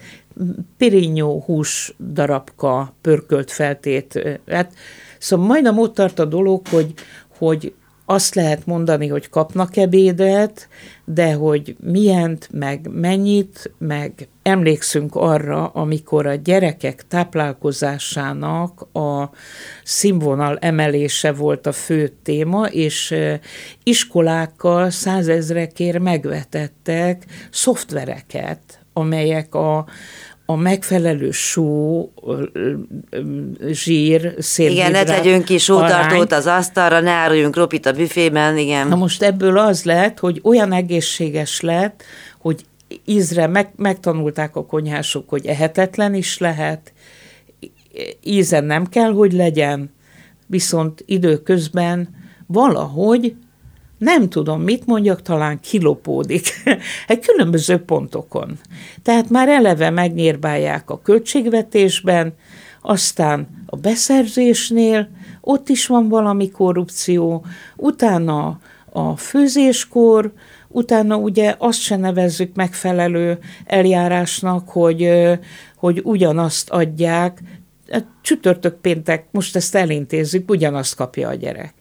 pirinyó 0.76 1.42
hús 1.46 1.94
darabka 2.12 2.94
pörkölt 3.00 3.50
feltét. 3.50 4.38
Hát 4.48 4.72
Szóval 5.18 5.46
majdnem 5.46 5.78
ott 5.78 5.94
tart 5.94 6.18
a 6.18 6.24
dolog, 6.24 6.66
hogy, 6.66 6.94
hogy 7.38 7.72
azt 8.10 8.34
lehet 8.34 8.66
mondani, 8.66 9.06
hogy 9.06 9.28
kapnak 9.28 9.76
ebédet, 9.76 10.68
de 11.04 11.32
hogy 11.32 11.76
milyent, 11.80 12.48
meg 12.52 12.88
mennyit, 12.92 13.72
meg 13.78 14.28
emlékszünk 14.42 15.14
arra, 15.14 15.66
amikor 15.66 16.26
a 16.26 16.34
gyerekek 16.34 17.04
táplálkozásának 17.08 18.86
a 18.92 19.30
színvonal 19.84 20.58
emelése 20.58 21.32
volt 21.32 21.66
a 21.66 21.72
fő 21.72 22.12
téma, 22.22 22.66
és 22.66 23.14
iskolákkal 23.82 24.90
százezrekért 24.90 25.98
megvetettek 25.98 27.24
szoftvereket, 27.50 28.60
amelyek 28.92 29.54
a, 29.54 29.86
a 30.50 30.56
megfelelő 30.56 31.30
só, 31.30 32.10
zsír, 33.70 34.34
szénhidrát 34.38 34.88
Igen, 34.90 35.06
ne 35.06 35.14
tegyünk 35.14 35.44
ki 35.44 35.58
sótartót 35.58 36.32
az 36.32 36.46
asztalra, 36.46 37.00
ne 37.00 37.10
áruljunk 37.10 37.56
ropit 37.56 37.86
a 37.86 37.92
büfében, 37.92 38.58
igen. 38.58 38.88
Na 38.88 38.96
most 38.96 39.22
ebből 39.22 39.58
az 39.58 39.84
lett, 39.84 40.18
hogy 40.18 40.40
olyan 40.44 40.72
egészséges 40.72 41.60
lett, 41.60 42.02
hogy 42.38 42.64
ízre 43.04 43.46
meg, 43.46 43.72
megtanulták 43.76 44.56
a 44.56 44.66
konyhások, 44.66 45.28
hogy 45.28 45.46
ehetetlen 45.46 46.14
is 46.14 46.38
lehet, 46.38 46.92
ízen 48.22 48.64
nem 48.64 48.86
kell, 48.86 49.12
hogy 49.12 49.32
legyen, 49.32 49.94
viszont 50.46 51.02
időközben 51.06 52.08
valahogy 52.46 53.34
nem 53.98 54.28
tudom, 54.28 54.62
mit 54.62 54.86
mondjak, 54.86 55.22
talán 55.22 55.60
kilopódik 55.60 56.62
egy 57.06 57.26
különböző 57.26 57.76
pontokon. 57.76 58.58
Tehát 59.02 59.30
már 59.30 59.48
eleve 59.48 59.90
megnyírbálják 59.90 60.90
a 60.90 61.00
költségvetésben, 61.02 62.34
aztán 62.82 63.64
a 63.66 63.76
beszerzésnél, 63.76 65.08
ott 65.40 65.68
is 65.68 65.86
van 65.86 66.08
valami 66.08 66.50
korrupció, 66.50 67.44
utána 67.76 68.60
a 68.92 69.16
főzéskor, 69.16 70.32
utána 70.68 71.16
ugye 71.16 71.54
azt 71.58 71.80
se 71.80 71.96
nevezzük 71.96 72.54
megfelelő 72.54 73.38
eljárásnak, 73.66 74.68
hogy, 74.68 75.10
hogy 75.76 76.00
ugyanazt 76.04 76.70
adják, 76.70 77.42
csütörtök 78.22 78.80
péntek, 78.80 79.26
most 79.30 79.56
ezt 79.56 79.74
elintézzük, 79.74 80.50
ugyanazt 80.50 80.94
kapja 80.94 81.28
a 81.28 81.34
gyerek. 81.34 81.74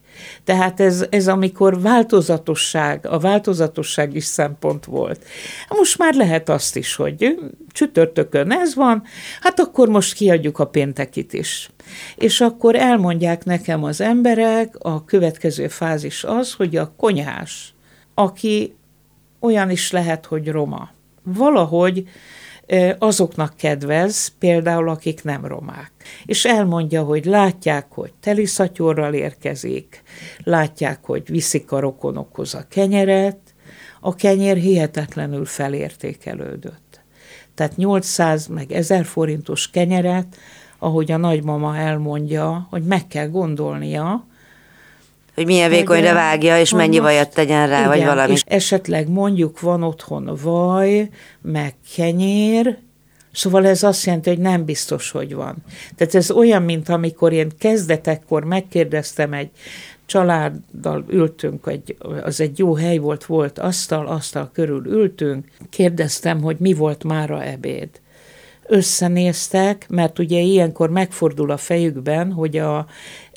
Tehát 0.43 0.79
ez, 0.79 1.05
ez 1.09 1.27
amikor 1.27 1.81
változatosság, 1.81 3.05
a 3.05 3.19
változatosság 3.19 4.15
is 4.15 4.24
szempont 4.24 4.86
volt. 4.86 5.25
Most 5.69 5.97
már 5.97 6.13
lehet 6.13 6.50
azt 6.50 6.75
is, 6.75 6.95
hogy 6.95 7.39
csütörtökön 7.71 8.51
ez 8.51 8.75
van, 8.75 9.03
hát 9.41 9.59
akkor 9.59 9.89
most 9.89 10.13
kiadjuk 10.13 10.59
a 10.59 10.67
péntekit 10.67 11.33
is. 11.33 11.69
És 12.15 12.41
akkor 12.41 12.75
elmondják 12.75 13.45
nekem 13.45 13.83
az 13.83 14.01
emberek, 14.01 14.75
a 14.79 15.05
következő 15.05 15.67
fázis 15.67 16.24
az, 16.24 16.53
hogy 16.53 16.75
a 16.75 16.93
konyhás, 16.97 17.74
aki 18.13 18.75
olyan 19.39 19.69
is 19.69 19.91
lehet, 19.91 20.25
hogy 20.25 20.47
roma, 20.47 20.89
valahogy 21.24 22.03
azoknak 22.97 23.53
kedvez, 23.57 24.27
például 24.39 24.89
akik 24.89 25.24
nem 25.24 25.45
romák. 25.45 25.91
És 26.25 26.45
elmondja, 26.45 27.03
hogy 27.03 27.25
látják, 27.25 27.86
hogy 27.89 28.13
teliszatyorral 28.19 29.13
érkezik, 29.13 30.03
látják, 30.43 31.05
hogy 31.05 31.24
viszik 31.29 31.71
a 31.71 31.79
rokonokhoz 31.79 32.53
a 32.55 32.65
kenyeret, 32.69 33.39
a 34.01 34.15
kenyér 34.15 34.57
hihetetlenül 34.57 35.45
felértékelődött. 35.45 37.01
Tehát 37.55 37.75
800 37.75 38.47
meg 38.47 38.71
1000 38.71 39.05
forintos 39.05 39.69
kenyeret, 39.69 40.36
ahogy 40.79 41.12
a 41.12 41.17
nagymama 41.17 41.77
elmondja, 41.77 42.67
hogy 42.69 42.83
meg 42.83 43.07
kell 43.07 43.27
gondolnia, 43.27 44.25
hogy 45.38 45.46
milyen 45.46 45.70
vékonyra 45.70 46.13
vágja, 46.13 46.60
és 46.60 46.74
mennyi 46.74 47.00
vajat 47.00 47.34
tegyen 47.34 47.67
rá, 47.67 47.77
igen, 47.77 47.88
vagy 47.88 48.03
valami. 48.03 48.32
És 48.32 48.44
esetleg 48.46 49.10
mondjuk 49.10 49.60
van 49.60 49.84
otthon 49.84 50.38
vaj, 50.41 51.10
meg 51.41 51.74
kenyér, 51.96 52.77
Szóval 53.32 53.65
ez 53.65 53.84
azt 53.84 54.06
jelenti, 54.06 54.29
hogy 54.29 54.39
nem 54.39 54.65
biztos, 54.65 55.12
hogy 55.12 55.34
van. 55.34 55.56
Tehát 55.96 56.15
ez 56.15 56.32
olyan, 56.32 56.63
mint 56.63 56.89
amikor 56.89 57.34
én 57.34 57.51
kezdetekkor 57.60 58.44
megkérdeztem 58.44 59.34
egy 59.34 59.50
családdal 60.06 61.06
ültünk, 61.10 61.67
egy, 61.67 61.98
az 62.24 62.41
egy 62.41 62.60
jó 62.60 62.75
hely 62.75 62.98
volt, 62.98 63.25
volt 63.25 63.60
asztal, 63.60 64.08
asztal 64.08 64.50
körül 64.53 64.86
ültünk, 64.86 65.46
kérdeztem, 65.70 66.41
hogy 66.41 66.56
mi 66.60 66.74
volt 66.74 67.03
mára 67.03 67.44
ebéd. 67.44 67.89
Összenéztek, 68.65 69.86
mert 69.89 70.20
ugye 70.20 70.39
ilyenkor 70.39 70.89
megfordul 70.89 71.51
a 71.51 71.58
fejükben, 71.58 72.32
hogy 72.32 72.58
a, 72.58 72.88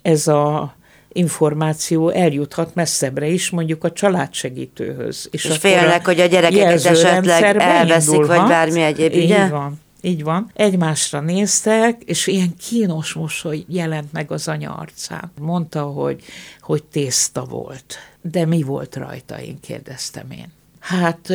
ez 0.02 0.28
a 0.28 0.75
információ 1.12 2.09
eljuthat 2.09 2.75
messzebbre 2.75 3.26
is, 3.26 3.50
mondjuk 3.50 3.85
a 3.85 3.93
családsegítőhöz. 3.93 5.29
És, 5.31 5.45
és 5.45 5.57
félnek, 5.57 6.05
hogy 6.05 6.21
a 6.21 6.26
gyerekeket 6.26 6.85
esetleg 6.85 7.57
elveszik, 7.57 8.26
vagy 8.26 8.47
bármi 8.47 8.81
egyéb, 8.81 9.12
ugye? 9.12 9.45
Így 9.45 9.50
van. 9.50 9.81
Így 10.02 10.23
van. 10.23 10.50
Egymásra 10.55 11.21
néztek, 11.21 12.02
és 12.02 12.26
ilyen 12.26 12.57
kínos 12.57 13.12
mosoly 13.12 13.64
jelent 13.69 14.12
meg 14.12 14.31
az 14.31 14.49
anya 14.49 14.75
arcán. 14.75 15.33
Mondta, 15.40 15.83
hogy, 15.83 16.23
hogy 16.61 16.83
tészta 16.83 17.45
volt. 17.45 17.99
De 18.21 18.47
mi 18.47 18.62
volt 18.62 18.97
rajta, 18.97 19.40
én 19.40 19.61
kérdeztem 19.61 20.31
én. 20.31 20.52
Hát 20.79 21.33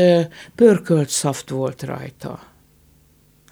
pörkölt 0.55 1.09
szaft 1.09 1.49
volt 1.49 1.83
rajta. 1.83 2.39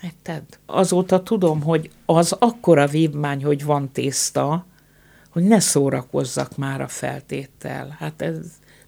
Érted? 0.04 0.44
Azóta 0.66 1.24
tudom, 1.24 1.62
hogy 1.62 1.90
az 2.06 2.36
akkora 2.40 2.88
vívmány, 2.88 3.44
hogy 3.44 3.64
van 3.64 3.92
tészta, 3.92 4.66
hogy 5.34 5.44
ne 5.44 5.60
szórakozzak 5.60 6.58
már 6.58 6.82
a 6.82 6.88
feltéttel. 6.88 7.96
Hát 8.00 8.22
ez 8.22 8.36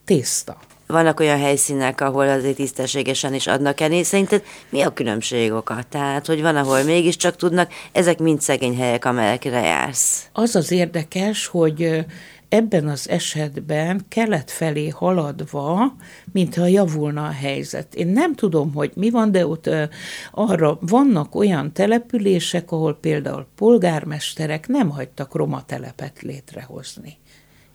tészta. 0.05 0.57
vannak 0.87 1.19
olyan 1.19 1.39
helyszínek, 1.39 2.01
ahol 2.01 2.29
azért 2.29 2.55
tisztességesen 2.55 3.33
is 3.33 3.47
adnak 3.47 3.81
enni. 3.81 4.03
Szerinted 4.03 4.43
mi 4.69 4.81
a 4.81 4.93
különbség 4.93 5.51
oka? 5.51 5.83
Tehát, 5.89 6.25
hogy 6.25 6.41
van, 6.41 6.55
ahol 6.55 6.83
mégiscsak 6.83 7.35
tudnak, 7.35 7.71
ezek 7.91 8.19
mind 8.19 8.41
szegény 8.41 8.77
helyek, 8.77 9.05
amelyekre 9.05 9.61
jársz. 9.61 10.29
Az 10.31 10.55
az 10.55 10.71
érdekes, 10.71 11.45
hogy 11.45 12.05
ebben 12.49 12.87
az 12.87 13.09
esetben 13.09 14.05
kelet 14.07 14.51
felé 14.51 14.87
haladva, 14.87 15.95
mintha 16.31 16.65
javulna 16.65 17.25
a 17.25 17.31
helyzet. 17.31 17.95
Én 17.95 18.07
nem 18.07 18.35
tudom, 18.35 18.73
hogy 18.73 18.91
mi 18.95 19.09
van, 19.09 19.31
de 19.31 19.47
ott 19.47 19.69
arra 20.31 20.77
vannak 20.81 21.35
olyan 21.35 21.73
települések, 21.73 22.71
ahol 22.71 22.97
például 23.01 23.47
polgármesterek 23.55 24.67
nem 24.67 24.89
hagytak 24.89 25.35
roma 25.35 25.63
telepet 25.65 26.21
létrehozni. 26.21 27.17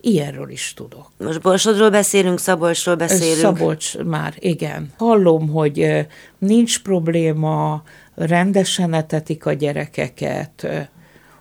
Ilyenről 0.00 0.50
is 0.50 0.72
tudok. 0.76 1.10
Most 1.18 1.40
Borsodról 1.40 1.90
beszélünk, 1.90 2.38
Szabolcsról 2.38 2.94
beszélünk? 2.94 3.38
Szabolcs 3.38 3.98
már, 3.98 4.34
igen. 4.38 4.92
Hallom, 4.96 5.48
hogy 5.48 6.06
nincs 6.38 6.82
probléma, 6.82 7.82
rendesen 8.14 8.92
etetik 8.92 9.46
a 9.46 9.52
gyerekeket, 9.52 10.66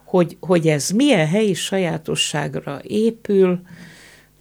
hogy, 0.09 0.37
hogy 0.39 0.67
ez 0.67 0.89
milyen 0.89 1.27
helyi 1.27 1.53
sajátosságra 1.53 2.79
épül, 2.83 3.61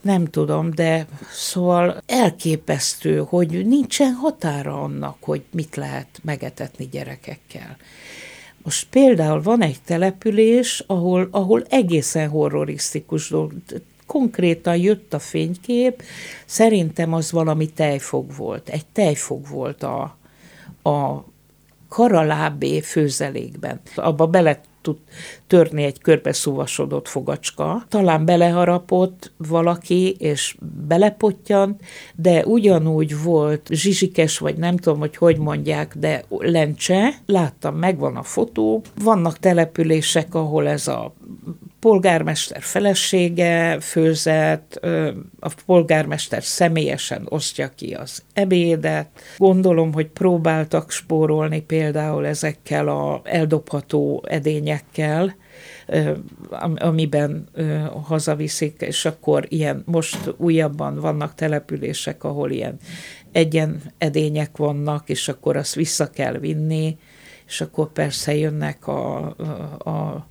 nem 0.02 0.24
tudom, 0.24 0.70
de 0.70 1.06
szóval 1.32 2.02
elképesztő, 2.06 3.18
hogy 3.18 3.66
nincsen 3.66 4.12
határa 4.12 4.82
annak, 4.82 5.16
hogy 5.20 5.42
mit 5.52 5.76
lehet 5.76 6.20
megetetni 6.22 6.88
gyerekekkel. 6.90 7.76
Most 8.62 8.86
például 8.90 9.42
van 9.42 9.62
egy 9.62 9.78
település, 9.84 10.84
ahol, 10.86 11.28
ahol 11.30 11.62
egészen 11.68 12.28
horrorisztikus 12.28 13.28
dolog, 13.28 13.52
konkrétan 14.06 14.76
jött 14.76 15.14
a 15.14 15.18
fénykép, 15.18 16.02
szerintem 16.46 17.12
az 17.12 17.32
valami 17.32 17.66
tejfog 17.66 18.36
volt. 18.36 18.68
Egy 18.68 18.86
tejfog 18.92 19.48
volt 19.48 19.82
a, 19.82 20.16
a 20.82 21.24
karalábé 21.88 22.80
főzelékben. 22.80 23.80
Abba 23.94 24.26
bele 24.26 24.60
tud 24.80 24.96
törni 25.46 25.82
egy 25.82 26.00
körbeszúvasodott 26.00 27.08
fogacska. 27.08 27.84
Talán 27.88 28.24
beleharapott 28.24 29.32
valaki, 29.36 30.16
és 30.18 30.56
belepottyant, 30.86 31.80
de 32.14 32.46
ugyanúgy 32.46 33.22
volt 33.22 33.68
zsizsikes, 33.70 34.38
vagy 34.38 34.56
nem 34.56 34.76
tudom, 34.76 34.98
hogy 34.98 35.16
hogy 35.16 35.38
mondják, 35.38 35.96
de 35.96 36.24
lencse. 36.28 37.14
Láttam, 37.26 37.76
megvan 37.76 38.16
a 38.16 38.22
fotó. 38.22 38.82
Vannak 39.02 39.38
települések, 39.38 40.34
ahol 40.34 40.68
ez 40.68 40.88
a 40.88 41.14
polgármester 41.80 42.62
felesége 42.62 43.80
főzett, 43.80 44.80
a 45.40 45.50
polgármester 45.66 46.42
személyesen 46.42 47.26
osztja 47.28 47.68
ki 47.68 47.94
az 47.94 48.22
ebédet. 48.32 49.08
Gondolom, 49.36 49.92
hogy 49.92 50.06
próbáltak 50.06 50.90
spórolni 50.90 51.60
például 51.60 52.26
ezekkel 52.26 52.88
a 52.88 53.20
eldobható 53.24 54.24
edényekkel, 54.28 55.36
amiben 56.74 57.48
hazaviszik, 58.02 58.80
és 58.80 59.04
akkor 59.04 59.46
ilyen, 59.48 59.82
most 59.86 60.34
újabban 60.36 61.00
vannak 61.00 61.34
települések, 61.34 62.24
ahol 62.24 62.50
ilyen 62.50 62.76
egyen 63.32 63.82
edények 63.98 64.56
vannak, 64.56 65.08
és 65.08 65.28
akkor 65.28 65.56
azt 65.56 65.74
vissza 65.74 66.10
kell 66.10 66.38
vinni, 66.38 66.96
és 67.46 67.60
akkor 67.60 67.92
persze 67.92 68.34
jönnek 68.34 68.86
a, 68.86 69.34
a, 69.78 69.90
a 69.90 70.26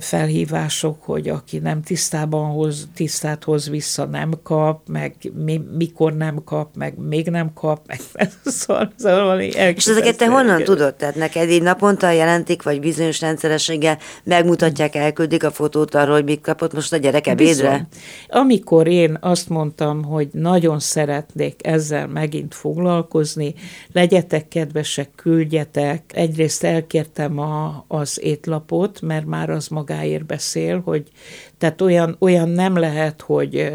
felhívások, 0.00 1.02
hogy 1.02 1.28
aki 1.28 1.58
nem 1.58 1.82
tisztában 1.82 2.50
hoz, 2.50 2.88
tisztát 2.94 3.44
hoz 3.44 3.68
vissza, 3.68 4.04
nem 4.04 4.30
kap, 4.42 4.88
meg 4.88 5.14
mi, 5.44 5.60
mikor 5.76 6.16
nem 6.16 6.44
kap, 6.44 6.76
meg 6.76 6.98
még 6.98 7.28
nem 7.28 7.52
kap, 7.52 7.86
meg 7.86 8.00
szóval, 8.44 8.92
szóval 8.96 9.24
valami 9.24 9.46
És 9.46 9.86
ezeket 9.86 10.16
te 10.16 10.28
honnan 10.28 10.64
tudod? 10.64 10.94
Tehát 10.94 11.14
neked 11.14 11.50
így 11.50 11.62
naponta 11.62 12.10
jelentik, 12.10 12.62
vagy 12.62 12.80
bizonyos 12.80 13.20
rendszerességgel 13.20 13.98
megmutatják, 14.24 14.94
elküldik 14.94 15.44
a 15.44 15.50
fotót 15.50 15.94
arról, 15.94 16.14
hogy 16.14 16.24
mit 16.24 16.40
kapott 16.40 16.74
most 16.74 16.92
a 16.92 16.96
gyerek 16.96 17.26
ebédre? 17.26 17.70
Bizony. 17.70 17.86
Amikor 18.28 18.86
én 18.86 19.18
azt 19.20 19.48
mondtam, 19.48 20.04
hogy 20.04 20.28
nagyon 20.32 20.78
szeretnék 20.78 21.66
ezzel 21.66 22.06
megint 22.06 22.54
foglalkozni, 22.54 23.54
legyetek 23.92 24.48
kedvesek, 24.48 25.10
küldjetek. 25.16 26.02
Egyrészt 26.14 26.64
elkértem 26.64 27.38
a, 27.38 27.84
az 27.88 28.20
étlapot, 28.22 29.00
mert 29.00 29.26
már 29.26 29.50
az 29.50 29.68
magáért 29.78 30.26
beszél, 30.26 30.80
hogy 30.80 31.10
tehát 31.58 31.80
olyan, 31.80 32.16
olyan 32.18 32.48
nem 32.48 32.76
lehet, 32.76 33.20
hogy 33.20 33.72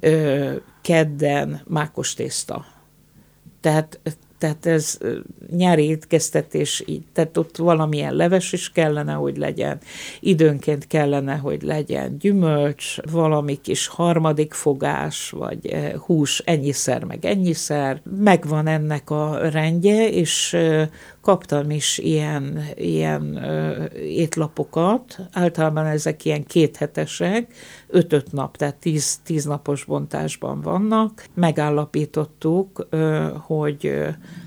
ö, 0.00 0.52
kedden 0.82 1.60
mákos 1.66 2.14
tészta. 2.14 2.64
Tehát 3.60 4.00
tehát 4.38 4.66
ez 4.66 4.98
nyári 5.50 5.84
étkeztetés 5.84 6.84
tehát 7.12 7.36
ott 7.36 7.56
valamilyen 7.56 8.14
leves 8.14 8.52
is 8.52 8.72
kellene, 8.72 9.12
hogy 9.12 9.36
legyen, 9.36 9.78
időnként 10.20 10.86
kellene, 10.86 11.34
hogy 11.36 11.62
legyen 11.62 12.18
gyümölcs, 12.18 12.96
valami 13.10 13.60
kis 13.60 13.86
harmadik 13.86 14.52
fogás, 14.52 15.30
vagy 15.30 15.76
hús 16.06 16.38
ennyiszer, 16.38 17.04
meg 17.04 17.24
ennyiszer. 17.24 18.00
Megvan 18.20 18.66
ennek 18.66 19.10
a 19.10 19.48
rendje, 19.48 20.08
és 20.08 20.56
kaptam 21.20 21.70
is 21.70 21.98
ilyen, 21.98 22.64
ilyen 22.74 23.44
étlapokat, 23.94 25.18
általában 25.32 25.86
ezek 25.86 26.24
ilyen 26.24 26.44
kéthetesek, 26.44 27.52
öt-öt 27.88 28.32
nap, 28.32 28.56
tehát 28.56 28.74
tíz, 28.74 29.20
tíz 29.24 29.44
napos 29.44 29.84
bontásban 29.84 30.60
vannak. 30.60 31.24
Megállapítottuk, 31.34 32.86
hogy 33.40 33.92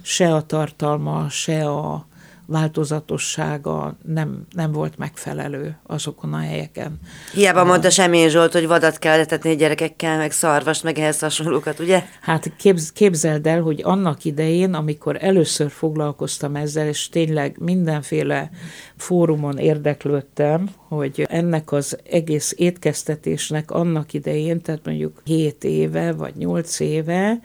se 0.02 0.34
a 0.34 0.42
tartalma, 0.42 1.30
se 1.30 1.70
a 1.70 2.08
változatossága 2.50 3.98
nem, 4.06 4.46
nem 4.56 4.72
volt 4.72 4.98
megfelelő 4.98 5.78
azokon 5.88 6.34
a 6.34 6.38
helyeken. 6.38 7.00
Hiába 7.34 7.60
a... 7.60 7.66
mondta 7.66 7.90
Semmény 7.90 8.30
Zsolt, 8.30 8.54
hogy 8.54 8.68
vadat 8.68 8.98
kell 8.98 9.20
etetni 9.20 9.56
gyerekekkel, 9.56 10.18
meg 10.18 10.32
szarvast, 10.32 10.84
meg 10.84 11.00
ehhez 11.00 11.20
hasonlókat, 11.20 11.80
ugye? 11.80 12.04
Hát 12.22 12.52
képz, 12.58 12.92
képzeld 12.92 13.48
el, 13.48 13.62
hogy 13.62 13.82
annak 13.84 14.26
idején, 14.26 14.74
amikor 14.74 15.18
először 15.20 15.72
foglalkoztam 15.72 16.56
ezzel, 16.56 16.88
és 16.88 17.10
tényleg 17.10 17.56
mindenféle 17.60 18.50
fórumon 18.98 19.58
érdeklődtem, 19.58 20.70
hogy 20.88 21.26
ennek 21.30 21.72
az 21.72 21.98
egész 22.10 22.54
étkeztetésnek 22.58 23.72
annak 23.72 24.14
idején, 24.14 24.62
tehát 24.62 24.86
mondjuk 24.86 25.22
7 25.26 25.64
éve 25.64 26.14
vagy 26.14 26.36
8 26.36 26.80
éve, 26.80 27.40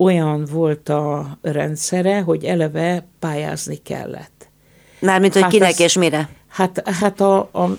olyan 0.00 0.44
volt 0.50 0.88
a 0.88 1.38
rendszere, 1.42 2.20
hogy 2.20 2.44
eleve 2.44 3.06
pályázni 3.18 3.76
kellett. 3.76 4.48
Mármint, 5.00 5.32
hogy 5.32 5.42
hát 5.42 5.50
kinek 5.50 5.70
ez, 5.70 5.80
és 5.80 5.94
mire? 5.98 6.28
Hát, 6.48 6.88
hát 6.88 7.20
a, 7.20 7.38
a 7.38 7.76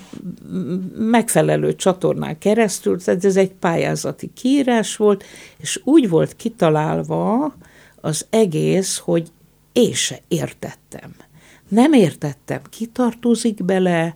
megfelelő 0.96 1.74
csatornán 1.74 2.38
keresztül, 2.38 3.02
tehát 3.02 3.24
ez 3.24 3.36
egy 3.36 3.52
pályázati 3.52 4.30
kiírás 4.34 4.96
volt, 4.96 5.24
és 5.56 5.80
úgy 5.84 6.08
volt 6.08 6.36
kitalálva 6.36 7.54
az 8.00 8.26
egész, 8.30 8.98
hogy 8.98 9.28
én 9.72 9.92
se 9.92 10.18
értettem. 10.28 11.14
Nem 11.68 11.92
értettem, 11.92 12.60
ki 12.70 12.86
tartozik 12.86 13.64
bele, 13.64 14.14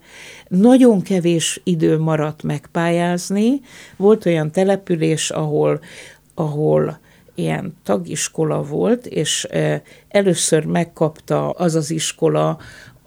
nagyon 0.48 1.02
kevés 1.02 1.60
idő 1.64 1.98
maradt 1.98 2.42
megpályázni. 2.42 3.60
Volt 3.96 4.26
olyan 4.26 4.50
település, 4.50 5.30
ahol, 5.30 5.80
ahol 6.34 6.98
ilyen 7.36 7.76
tagiskola 7.82 8.62
volt, 8.62 9.06
és 9.06 9.48
először 10.08 10.64
megkapta 10.64 11.50
az 11.50 11.74
az 11.74 11.90
iskola, 11.90 12.58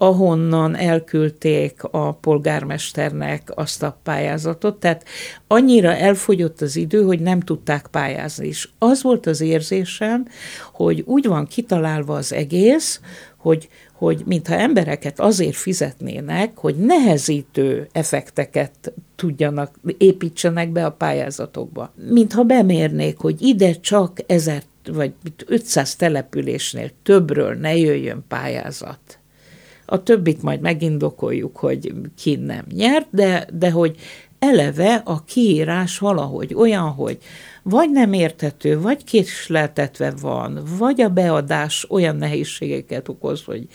ahonnan 0.02 0.76
elküldték 0.76 1.82
a 1.90 2.12
polgármesternek 2.12 3.52
azt 3.54 3.82
a 3.82 3.98
pályázatot, 4.02 4.80
tehát 4.80 5.04
annyira 5.46 5.96
elfogyott 5.96 6.60
az 6.60 6.76
idő, 6.76 7.02
hogy 7.02 7.20
nem 7.20 7.40
tudták 7.40 7.86
pályázni. 7.86 8.46
És 8.46 8.68
az 8.78 9.02
volt 9.02 9.26
az 9.26 9.40
érzésem, 9.40 10.26
hogy 10.72 11.02
úgy 11.06 11.26
van 11.26 11.46
kitalálva 11.46 12.14
az 12.14 12.32
egész, 12.32 13.00
hogy, 13.40 13.68
hogy 13.92 14.22
mintha 14.26 14.54
embereket 14.54 15.20
azért 15.20 15.56
fizetnének, 15.56 16.56
hogy 16.56 16.76
nehezítő 16.76 17.88
effekteket 17.92 18.92
tudjanak, 19.16 19.74
építsenek 19.98 20.70
be 20.70 20.84
a 20.84 20.92
pályázatokba. 20.92 21.92
Mintha 22.08 22.42
bemérnék, 22.42 23.18
hogy 23.18 23.42
ide 23.42 23.72
csak 23.72 24.18
ezer 24.26 24.62
vagy 24.92 25.12
500 25.46 25.96
településnél 25.96 26.90
többről 27.02 27.54
ne 27.54 27.76
jöjjön 27.76 28.24
pályázat 28.28 29.20
a 29.90 30.02
többit 30.02 30.42
majd 30.42 30.60
megindokoljuk, 30.60 31.56
hogy 31.56 31.92
ki 32.16 32.36
nem 32.36 32.64
nyert, 32.74 33.06
de, 33.10 33.46
de 33.52 33.70
hogy 33.70 33.96
eleve 34.38 35.02
a 35.04 35.24
kiírás 35.24 35.98
valahogy 35.98 36.54
olyan, 36.54 36.88
hogy 36.88 37.18
vagy 37.70 37.90
nem 37.90 38.12
érthető, 38.12 38.80
vagy 38.80 39.04
késleltetve 39.04 40.12
van, 40.20 40.62
vagy 40.78 41.00
a 41.00 41.08
beadás 41.08 41.86
olyan 41.88 42.16
nehézségeket 42.16 43.08
okoz, 43.08 43.44
hogy 43.44 43.66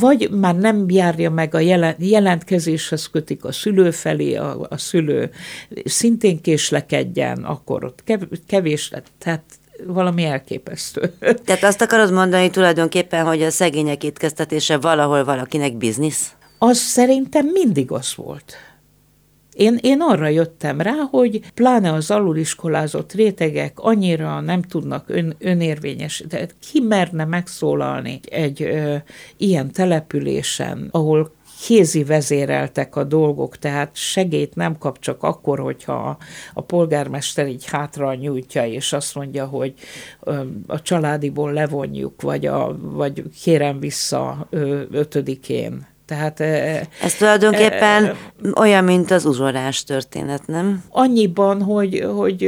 vagy 0.00 0.30
már 0.30 0.56
nem 0.56 0.84
járja 0.88 1.30
meg 1.30 1.54
a 1.54 1.60
jelentkezéshez 1.98 3.06
kötik 3.06 3.44
a 3.44 3.52
szülő 3.52 3.90
felé, 3.90 4.34
a, 4.34 4.66
a 4.68 4.76
szülő 4.76 5.30
szintén 5.84 6.40
késlekedjen, 6.40 7.44
akkor 7.44 7.84
ott 7.84 8.04
kevés 8.46 8.90
lett. 8.90 9.06
Tehát 9.18 9.42
valami 9.86 10.24
elképesztő. 10.24 11.12
Tehát 11.44 11.62
azt 11.62 11.82
akarod 11.82 12.12
mondani 12.12 12.50
tulajdonképpen, 12.50 13.24
hogy 13.24 13.42
a 13.42 13.50
szegények 13.50 14.04
étkeztetése 14.04 14.78
valahol 14.78 15.24
valakinek 15.24 15.76
biznisz? 15.76 16.32
Az 16.58 16.78
szerintem 16.78 17.46
mindig 17.46 17.90
az 17.90 18.14
volt. 18.14 18.54
Én, 19.52 19.78
én 19.82 20.00
arra 20.00 20.28
jöttem 20.28 20.80
rá, 20.80 20.94
hogy 21.10 21.40
pláne 21.54 21.92
az 21.92 22.10
aluliskolázott 22.10 23.12
rétegek 23.12 23.78
annyira 23.78 24.40
nem 24.40 24.62
tudnak 24.62 25.04
ön, 25.08 25.36
önérvényes, 25.38 26.24
tehát 26.28 26.54
ki 26.70 26.80
merne 26.80 27.24
megszólalni 27.24 28.20
egy 28.30 28.62
ö, 28.62 28.96
ilyen 29.36 29.72
településen, 29.72 30.88
ahol 30.90 31.32
kézi 31.66 32.04
vezéreltek 32.04 32.96
a 32.96 33.04
dolgok, 33.04 33.56
tehát 33.56 33.96
segét 33.96 34.54
nem 34.54 34.78
kap 34.78 34.98
csak 34.98 35.22
akkor, 35.22 35.58
hogyha 35.58 36.16
a 36.54 36.60
polgármester 36.60 37.48
így 37.48 37.64
hátra 37.64 38.14
nyújtja, 38.14 38.66
és 38.66 38.92
azt 38.92 39.14
mondja, 39.14 39.46
hogy 39.46 39.74
a 40.66 40.82
családiból 40.82 41.52
levonjuk, 41.52 42.22
vagy, 42.22 42.46
a, 42.46 42.76
vagy 42.80 43.22
kérem 43.42 43.80
vissza 43.80 44.48
ötödikén 44.90 45.86
tehát, 46.04 46.40
Ez 46.40 47.14
tulajdonképpen 47.18 48.04
e, 48.04 48.14
olyan, 48.54 48.84
mint 48.84 49.10
az 49.10 49.24
uzsorás 49.24 49.84
történet, 49.84 50.46
nem? 50.46 50.84
Annyiban, 50.88 51.62
hogy, 51.62 52.06
hogy 52.16 52.42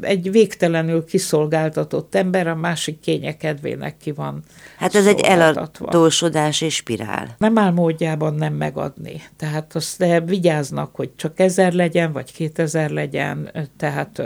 egy 0.00 0.30
végtelenül 0.30 1.04
kiszolgáltatott 1.04 2.14
ember 2.14 2.46
a 2.46 2.54
másik 2.54 3.00
kénye 3.00 3.36
kedvének 3.36 3.96
ki 3.96 4.12
van 4.12 4.42
Hát 4.78 4.94
ez 4.94 5.06
egy 5.06 5.20
eladósodás 5.20 6.60
és 6.60 6.74
spirál. 6.74 7.34
Nem 7.38 7.58
áll 7.58 7.70
módjában 7.70 8.34
nem 8.34 8.54
megadni. 8.54 9.22
Tehát 9.36 9.74
azt 9.74 10.04
vigyáznak, 10.24 10.96
hogy 10.96 11.10
csak 11.16 11.40
ezer 11.40 11.72
legyen, 11.72 12.12
vagy 12.12 12.32
kétezer 12.32 12.90
legyen, 12.90 13.50
tehát 13.76 14.22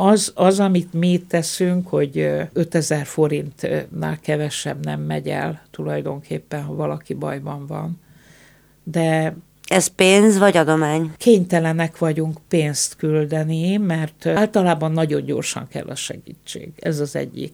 az, 0.00 0.32
az, 0.34 0.60
amit 0.60 0.92
mi 0.92 1.24
teszünk, 1.28 1.88
hogy 1.88 2.30
5000 2.52 3.06
forintnál 3.06 4.18
kevesebb 4.20 4.84
nem 4.84 5.00
megy 5.00 5.28
el 5.28 5.62
tulajdonképpen, 5.70 6.62
ha 6.62 6.74
valaki 6.74 7.14
bajban 7.14 7.66
van. 7.66 8.00
De 8.84 9.36
ez 9.68 9.86
pénz 9.86 10.38
vagy 10.38 10.56
adomány? 10.56 11.12
Kénytelenek 11.16 11.98
vagyunk 11.98 12.38
pénzt 12.48 12.96
küldeni, 12.96 13.76
mert 13.76 14.26
általában 14.26 14.92
nagyon 14.92 15.24
gyorsan 15.24 15.68
kell 15.68 15.86
a 15.86 15.94
segítség. 15.94 16.72
Ez 16.76 17.00
az 17.00 17.16
egyik 17.16 17.52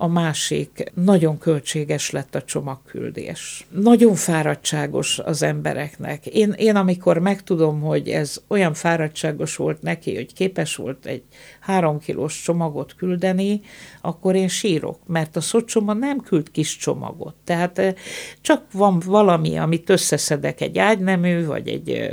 a 0.00 0.06
másik 0.06 0.92
nagyon 0.94 1.38
költséges 1.38 2.10
lett 2.10 2.34
a 2.34 2.42
csomagküldés. 2.42 3.66
Nagyon 3.70 4.14
fáradtságos 4.14 5.18
az 5.18 5.42
embereknek. 5.42 6.26
Én, 6.26 6.52
én 6.56 6.76
amikor 6.76 7.18
megtudom, 7.18 7.80
hogy 7.80 8.08
ez 8.08 8.42
olyan 8.48 8.74
fáradtságos 8.74 9.56
volt 9.56 9.82
neki, 9.82 10.14
hogy 10.14 10.32
képes 10.32 10.76
volt 10.76 11.06
egy 11.06 11.22
három 11.68 11.98
kilós 11.98 12.42
csomagot 12.42 12.94
küldeni, 12.94 13.60
akkor 14.00 14.34
én 14.34 14.48
sírok, 14.48 14.98
mert 15.06 15.36
a 15.36 15.40
szocsoma 15.40 15.92
nem 15.92 16.20
küld 16.20 16.50
kis 16.50 16.76
csomagot. 16.76 17.34
Tehát 17.44 17.78
eh, 17.78 17.94
csak 18.40 18.62
van 18.72 19.02
valami, 19.06 19.58
amit 19.58 19.90
összeszedek 19.90 20.60
egy 20.60 20.78
ágynemű, 20.78 21.44
vagy 21.44 21.68
egy, 21.68 22.10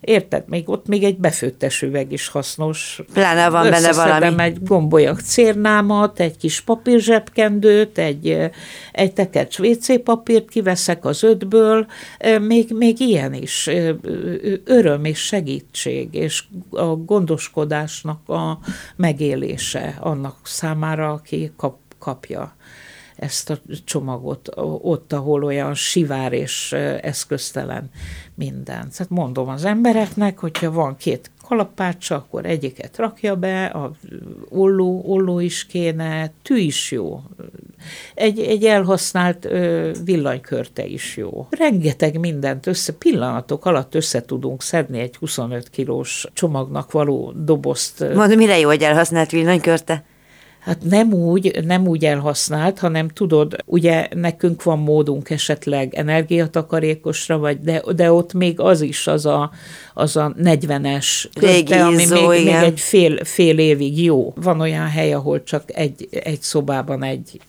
érted, 0.00 0.44
még 0.48 0.68
ott 0.68 0.86
még 0.86 1.04
egy 1.04 1.16
befőttes 1.16 1.82
üveg 1.82 2.12
is 2.12 2.28
hasznos. 2.28 3.02
Pláne 3.12 3.50
van 3.50 3.70
benne 3.70 3.92
valami. 3.92 4.42
egy 4.42 4.62
gombolyak 4.62 5.20
cérnámat, 5.20 6.20
egy 6.20 6.36
kis 6.36 6.60
papírzsebkendőt, 6.60 7.98
egy, 7.98 8.50
egy 8.92 9.12
tekercs 9.12 9.58
WC 9.58 10.02
papírt 10.02 10.48
kiveszek 10.48 11.04
az 11.04 11.22
ötből, 11.22 11.86
még, 12.40 12.70
még 12.74 13.00
ilyen 13.00 13.34
is. 13.34 13.70
Öröm 14.64 15.04
és 15.04 15.18
segítség, 15.18 16.14
és 16.14 16.42
a 16.70 16.84
gondoskodásnak 16.84 18.28
a 18.28 18.58
megélése 18.96 19.96
annak 20.00 20.36
számára, 20.42 21.12
aki 21.12 21.52
kap, 21.56 21.78
kapja 21.98 22.56
ezt 23.16 23.50
a 23.50 23.58
csomagot 23.84 24.48
ott, 24.82 25.12
ahol 25.12 25.44
olyan 25.44 25.74
sivár 25.74 26.32
és 26.32 26.72
eszköztelen 27.00 27.90
minden. 28.34 28.90
Tehát 28.90 29.08
mondom 29.08 29.48
az 29.48 29.64
embereknek, 29.64 30.38
hogyha 30.38 30.70
van 30.70 30.96
két 30.96 31.30
kalapácsa, 31.48 32.14
akkor 32.14 32.46
egyiket 32.46 32.96
rakja 32.96 33.36
be, 33.36 33.64
a 33.64 33.90
olló, 34.48 35.02
olló 35.06 35.40
is 35.40 35.66
kéne, 35.66 36.32
tű 36.42 36.56
is 36.56 36.90
jó. 36.90 37.20
Egy, 38.14 38.38
egy 38.38 38.64
elhasznált 38.64 39.44
ö, 39.44 39.90
villanykörte 40.04 40.86
is 40.86 41.16
jó. 41.16 41.46
Rengeteg 41.50 42.18
mindent 42.18 42.66
össze, 42.66 42.92
pillanatok 42.92 43.64
alatt 43.64 43.94
össze 43.94 44.24
tudunk 44.24 44.62
szedni 44.62 44.98
egy 44.98 45.16
25 45.16 45.70
kilós 45.70 46.26
csomagnak 46.32 46.92
való 46.92 47.32
dobozt. 47.36 48.00
Mondom, 48.14 48.36
mire 48.36 48.58
jó, 48.58 48.68
hogy 48.68 48.82
elhasznált 48.82 49.30
villanykörte? 49.30 50.04
Hát 50.66 50.84
nem 50.84 51.12
úgy, 51.12 51.64
nem 51.64 51.86
úgy 51.86 52.04
elhasznált, 52.04 52.78
hanem 52.78 53.08
tudod, 53.08 53.56
ugye 53.64 54.08
nekünk 54.14 54.62
van 54.62 54.78
módunk 54.78 55.30
esetleg 55.30 55.94
energiatakarékosra, 55.94 57.38
vagy 57.38 57.60
de, 57.60 57.82
de 57.96 58.12
ott 58.12 58.32
még 58.32 58.60
az 58.60 58.80
is 58.80 59.06
az 59.06 59.26
a, 59.26 59.50
az 59.94 60.16
a 60.16 60.34
40-es 60.42 61.24
köte, 61.34 61.84
ami 61.84 62.06
még, 62.06 62.44
még 62.44 62.46
egy 62.46 62.80
fél, 62.80 63.24
fél 63.24 63.58
évig 63.58 64.02
jó. 64.02 64.32
Van 64.36 64.60
olyan 64.60 64.88
hely, 64.88 65.12
ahol 65.12 65.42
csak 65.42 65.76
egy, 65.76 66.08
egy 66.10 66.42
szobában 66.42 67.02
egy 67.02 67.40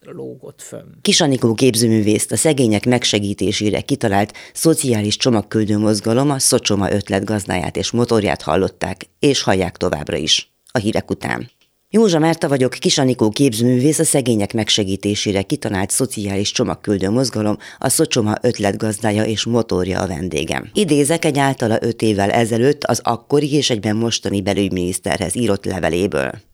lógott 0.00 0.62
fönn. 0.62 0.92
Kisanikó 1.02 1.54
képzőművészt 1.54 2.32
a 2.32 2.36
szegények 2.36 2.86
megsegítésére 2.86 3.80
kitalált 3.80 4.32
szociális 4.52 5.16
csomagküldő 5.16 5.78
mozgalom 5.78 6.30
a 6.30 6.38
Szocsoma 6.38 6.92
ötlet 6.92 7.24
gazdáját 7.24 7.76
és 7.76 7.90
motorját 7.90 8.42
hallották, 8.42 9.06
és 9.18 9.42
hallják 9.42 9.76
továbbra 9.76 10.16
is. 10.16 10.50
A 10.72 10.78
hírek 10.78 11.10
után. 11.10 11.54
Józsa 11.96 12.18
Márta 12.18 12.48
vagyok, 12.48 12.70
Kisanikó 12.70 13.30
képzőművész, 13.30 13.98
a 13.98 14.04
szegények 14.04 14.52
megsegítésére 14.52 15.42
kitalált 15.42 15.90
szociális 15.90 16.50
csomagküldő 16.52 17.10
mozgalom, 17.10 17.56
a 17.78 17.88
Szocsoma 17.88 18.34
ötletgazdája 18.42 19.24
és 19.24 19.44
motorja 19.44 20.00
a 20.00 20.06
vendégem. 20.06 20.70
Idézek 20.72 21.24
egy 21.24 21.38
általa 21.38 21.78
öt 21.80 22.02
évvel 22.02 22.30
ezelőtt 22.30 22.84
az 22.84 23.00
akkori 23.02 23.52
és 23.52 23.70
egyben 23.70 23.96
mostani 23.96 24.42
belügyminiszterhez 24.42 25.36
írott 25.36 25.64
leveléből. 25.64 26.45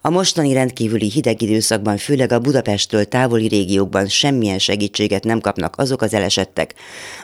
A 0.00 0.10
mostani 0.10 0.52
rendkívüli 0.52 1.10
hideg 1.10 1.42
időszakban 1.42 1.96
főleg 1.96 2.32
a 2.32 2.38
Budapesttől 2.38 3.04
távoli 3.04 3.48
régiókban 3.48 4.08
semmilyen 4.08 4.58
segítséget 4.58 5.24
nem 5.24 5.40
kapnak 5.40 5.74
azok 5.78 6.02
az 6.02 6.14
elesettek, 6.14 6.74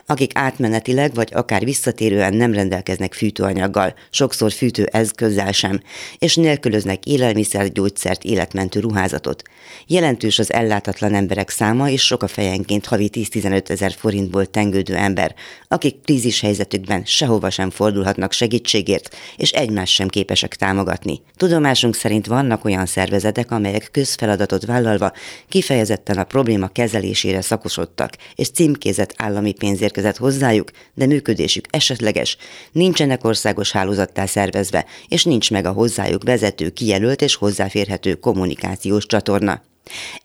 akik 0.05 0.31
átmenetileg 0.33 1.13
vagy 1.13 1.29
akár 1.33 1.63
visszatérően 1.63 2.33
nem 2.33 2.53
rendelkeznek 2.53 3.13
fűtőanyaggal, 3.13 3.93
sokszor 4.09 4.51
fűtő 4.51 4.85
eszközzel 4.91 5.51
sem, 5.51 5.81
és 6.17 6.35
nélkülöznek 6.35 7.05
élelmiszer, 7.05 7.71
gyógyszert, 7.71 8.23
életmentő 8.23 8.79
ruházatot. 8.79 9.43
Jelentős 9.87 10.39
az 10.39 10.53
ellátatlan 10.53 11.13
emberek 11.13 11.49
száma, 11.49 11.89
és 11.89 12.01
sok 12.01 12.23
a 12.23 12.27
fejenként 12.27 12.85
havi 12.85 13.09
10-15 13.13 13.69
ezer 13.69 13.91
forintból 13.91 14.45
tengődő 14.45 14.95
ember, 14.95 15.35
akik 15.67 16.01
krízis 16.03 16.41
helyzetükben 16.41 17.05
sehova 17.05 17.49
sem 17.49 17.69
fordulhatnak 17.69 18.31
segítségért, 18.31 19.15
és 19.37 19.51
egymást 19.51 19.93
sem 19.93 20.07
képesek 20.07 20.55
támogatni. 20.55 21.21
Tudomásunk 21.35 21.95
szerint 21.95 22.27
vannak 22.29 22.65
olyan 22.65 22.85
szervezetek, 22.85 23.51
amelyek 23.51 23.89
közfeladatot 23.91 24.65
vállalva 24.65 25.11
kifejezetten 25.49 26.17
a 26.17 26.23
probléma 26.23 26.67
kezelésére 26.67 27.41
szakosodtak, 27.41 28.11
és 28.35 28.49
címkézett 28.49 29.13
állami 29.17 29.53
pénz 29.53 29.81
érkezett 29.81 30.17
hozzájuk, 30.17 30.71
de 30.93 31.05
működésük 31.05 31.65
esetleges, 31.69 32.37
nincsenek 32.71 33.23
országos 33.23 33.71
hálózattá 33.71 34.25
szervezve, 34.25 34.85
és 35.07 35.23
nincs 35.23 35.51
meg 35.51 35.65
a 35.65 35.71
hozzájuk 35.71 36.23
vezető, 36.23 36.69
kijelölt 36.69 37.21
és 37.21 37.35
hozzáférhető 37.35 38.13
kommunikációs 38.15 39.05
csatorna. 39.05 39.61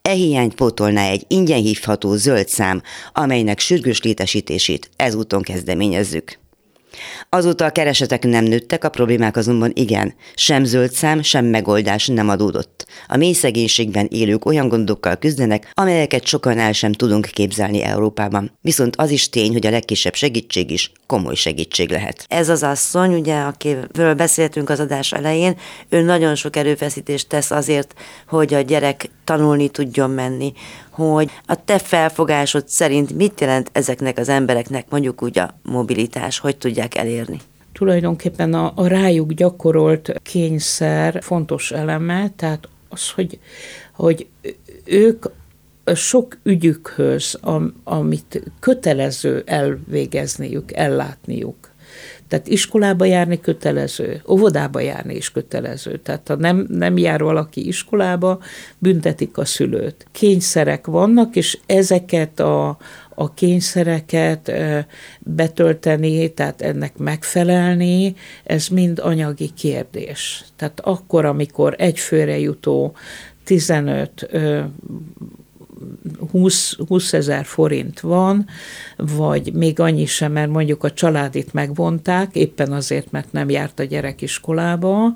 E 0.03 0.11
hiányt 0.11 0.55
pótolná 0.55 1.09
egy 1.09 1.25
ingyen 1.29 1.61
hívható 1.61 2.15
zöld 2.15 2.49
szám, 2.49 2.83
amelynek 3.13 3.59
sürgős 3.59 4.03
létesítését 4.03 4.91
ezúton 4.97 5.43
kezdeményezzük. 5.43 6.39
Azóta 7.29 7.65
a 7.65 7.71
keresetek 7.71 8.23
nem 8.23 8.45
nőttek, 8.45 8.85
a 8.85 8.89
problémák 8.89 9.37
azonban 9.37 9.71
igen. 9.75 10.15
Sem 10.35 10.65
zöld 10.65 10.93
szám, 10.93 11.23
sem 11.23 11.45
megoldás 11.45 12.07
nem 12.07 12.29
adódott. 12.29 12.87
A 13.09 13.17
mély 13.17 13.33
szegénységben 13.33 14.07
élők 14.11 14.45
olyan 14.45 14.69
gondokkal 14.69 15.17
küzdenek, 15.17 15.71
amelyeket 15.75 16.27
sokan 16.27 16.59
el 16.59 16.73
sem 16.73 16.93
tudunk 16.93 17.27
képzelni 17.27 17.83
Európában. 17.83 18.59
Viszont 18.61 18.97
az 18.97 19.11
is 19.11 19.29
tény, 19.29 19.53
hogy 19.53 19.67
a 19.67 19.71
legkisebb 19.71 20.15
segítség 20.15 20.71
is 20.71 20.93
komoly 21.07 21.35
segítség 21.35 21.91
lehet. 21.91 22.25
Ez 22.29 22.49
az 22.49 22.63
asszony, 22.63 23.15
ugye, 23.15 23.41
akiről 23.41 24.15
beszéltünk 24.15 24.71
az 24.71 24.81
adás 24.81 25.13
elején, 25.13 25.57
ő 25.89 26.03
nagyon 26.03 26.35
sok 26.35 26.57
erőfeszítést 26.57 27.29
tesz 27.29 27.51
azért, 27.51 27.95
hogy 28.29 28.55
a 28.55 28.61
gyerek 28.61 29.11
tanulni 29.25 29.69
tudjon 29.69 30.11
menni, 30.11 30.53
hogy 30.95 31.31
a 31.47 31.65
te 31.65 31.79
felfogásod 31.79 32.69
szerint 32.69 33.17
mit 33.17 33.41
jelent 33.41 33.71
ezeknek 33.73 34.19
az 34.19 34.29
embereknek 34.29 34.91
mondjuk 34.91 35.23
úgy 35.23 35.39
a 35.39 35.55
mobilitás, 35.63 36.39
hogy 36.39 36.57
tudják 36.57 36.95
elérni? 36.95 37.41
Tulajdonképpen 37.73 38.55
a, 38.55 38.73
a 38.75 38.87
rájuk 38.87 39.33
gyakorolt 39.33 40.13
kényszer 40.23 41.23
fontos 41.23 41.71
eleme, 41.71 42.31
tehát 42.37 42.69
az, 42.89 43.11
hogy, 43.11 43.39
hogy 43.93 44.27
ők 44.85 45.27
sok 45.95 46.39
ügyükhöz, 46.43 47.39
am, 47.41 47.75
amit 47.85 48.43
kötelező 48.61 49.43
elvégezniük, 49.47 50.73
ellátniuk, 50.73 51.71
Tehát 52.35 52.49
iskolába 52.49 53.05
járni 53.05 53.41
kötelező, 53.41 54.23
óvodába 54.29 54.81
járni 54.81 55.15
is 55.15 55.31
kötelező. 55.31 55.97
Tehát 55.97 56.29
ha 56.29 56.35
nem, 56.35 56.67
nem 56.69 56.99
jár 56.99 57.23
valaki 57.23 57.67
iskolába, 57.67 58.41
büntetik 58.79 59.39
a 59.39 59.45
szülőt. 59.45 60.07
Kényszerek 60.13 60.87
vannak, 60.87 61.37
és 61.37 61.59
ezeket 61.67 62.41
a, 62.41 62.77
a 63.15 63.35
kényszereket 63.35 64.53
betölteni, 65.19 66.33
tehát 66.33 66.63
ennek 66.63 66.97
megfelelni, 66.97 68.15
ez 68.45 68.69
mind 68.69 68.99
anyagi 68.99 69.51
kérdés. 69.57 70.45
Tehát 70.57 70.81
akkor, 70.81 71.25
amikor 71.25 71.75
egy 71.79 71.99
főre 71.99 72.39
jutó 72.39 72.95
15 73.45 74.29
20, 76.31 76.77
20 76.89 77.13
ezer 77.13 77.45
forint 77.45 78.01
van, 78.01 78.47
vagy 78.97 79.53
még 79.53 79.81
annyi 79.81 80.07
sem, 80.07 80.33
mert 80.33 80.51
mondjuk 80.51 80.85
a 80.85 80.93
családit 80.93 81.53
megvonták, 81.53 82.37
éppen 82.37 82.73
azért, 82.73 83.11
mert 83.11 83.33
nem 83.33 83.51
járt 83.51 83.79
a 83.79 83.85
gyerek 83.85 84.23
iskolába, 84.23 85.15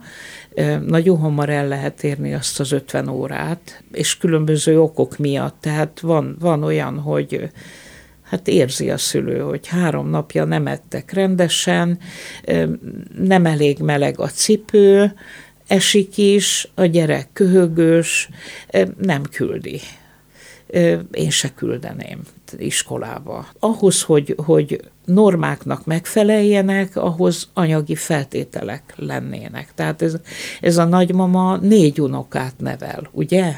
nagyon 0.87 1.19
hamar 1.19 1.49
el 1.49 1.69
lehet 1.69 2.05
érni 2.05 2.35
azt 2.35 2.61
az 2.61 2.73
50 2.73 3.09
órát, 3.09 3.83
és 3.93 4.17
különböző 4.17 4.81
okok 4.81 5.19
miatt. 5.19 5.57
Tehát 5.61 6.01
van, 6.01 6.37
van 6.41 6.63
olyan, 6.63 6.99
hogy 6.99 7.51
hát 8.23 8.49
érzi 8.49 8.91
a 8.91 8.99
szülő, 8.99 9.39
hogy 9.39 9.67
három 9.67 10.09
napja 10.09 10.45
nem 10.45 10.67
ettek 10.67 11.13
rendesen, 11.13 11.99
nem 13.19 13.47
elég 13.47 13.79
meleg 13.79 14.21
a 14.21 14.29
cipő, 14.29 15.13
esik 15.67 16.17
is, 16.19 16.69
a 16.75 16.85
gyerek 16.85 17.29
köhögős, 17.33 18.29
nem 19.01 19.23
küldi 19.23 19.81
én 21.11 21.31
se 21.31 21.55
küldeném 21.55 22.21
iskolába. 22.57 23.47
Ahhoz, 23.59 24.03
hogy, 24.03 24.35
hogy 24.45 24.81
normáknak 25.05 25.85
megfeleljenek, 25.85 26.97
ahhoz 26.97 27.49
anyagi 27.55 27.95
feltételek 27.95 28.93
lennének. 28.97 29.73
Tehát 29.75 30.03
ez, 30.03 30.17
ez 30.61 30.77
a 30.77 30.85
nagymama 30.85 31.57
négy 31.57 32.01
unokát 32.01 32.55
nevel, 32.59 33.09
ugye? 33.13 33.55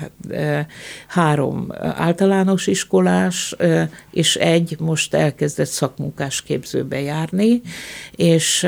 Három 1.09 1.67
általános 1.81 2.67
iskolás, 2.67 3.57
és 4.11 4.37
egy 4.37 4.77
most 4.79 5.15
elkezdett 5.15 5.67
szakmunkás 5.67 6.43
képzőbe 6.43 7.01
járni, 7.01 7.61
és 8.17 8.67